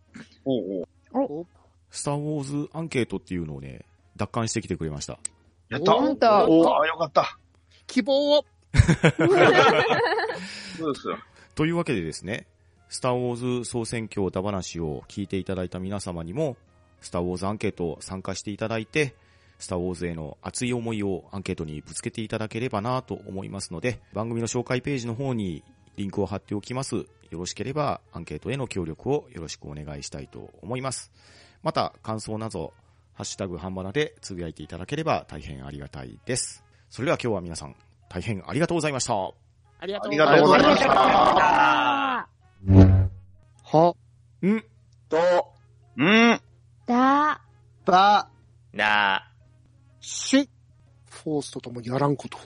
[0.45, 1.47] おうおう
[1.89, 3.83] スターウォーズアンケートっていうのをね、
[4.15, 5.17] 奪還してきてくれました。
[5.69, 5.95] やった
[6.47, 7.39] おあ、よかった。
[7.87, 8.45] 希望を。
[10.77, 11.17] そうですよ。
[11.55, 12.45] というわけでですね、
[12.89, 16.57] スターウォーズ総選挙だ話を聞いていただいた皆様にも、
[17.01, 19.15] スターウォーズアンケート参加していただいて、
[19.61, 25.63] スターウォーズへの熱い思いをアンケートにぶつけていただければなと思いますので、番組の紹介ページの方に
[25.97, 26.95] リンクを貼っておきます。
[26.95, 27.05] よ
[27.39, 31.11] ろしければアンケートへの協力をよろしくお願いしたいと思います。
[31.63, 32.73] また、感想など、
[33.13, 36.63] ハッシュタグハンバナでつぶやいていただければ大変ありがたいです。
[36.89, 37.75] それでは今日は皆さん、
[38.09, 39.13] 大変ありがとうございました。
[39.79, 42.27] ありがとうございましあ
[43.63, 43.95] は、
[44.45, 44.63] ん
[45.07, 45.53] と、
[45.97, 46.41] うん。
[46.85, 47.41] だ、
[47.85, 48.29] ば、
[48.73, 49.30] な
[50.01, 50.49] し、
[51.09, 52.37] フォースと共にやらんこと。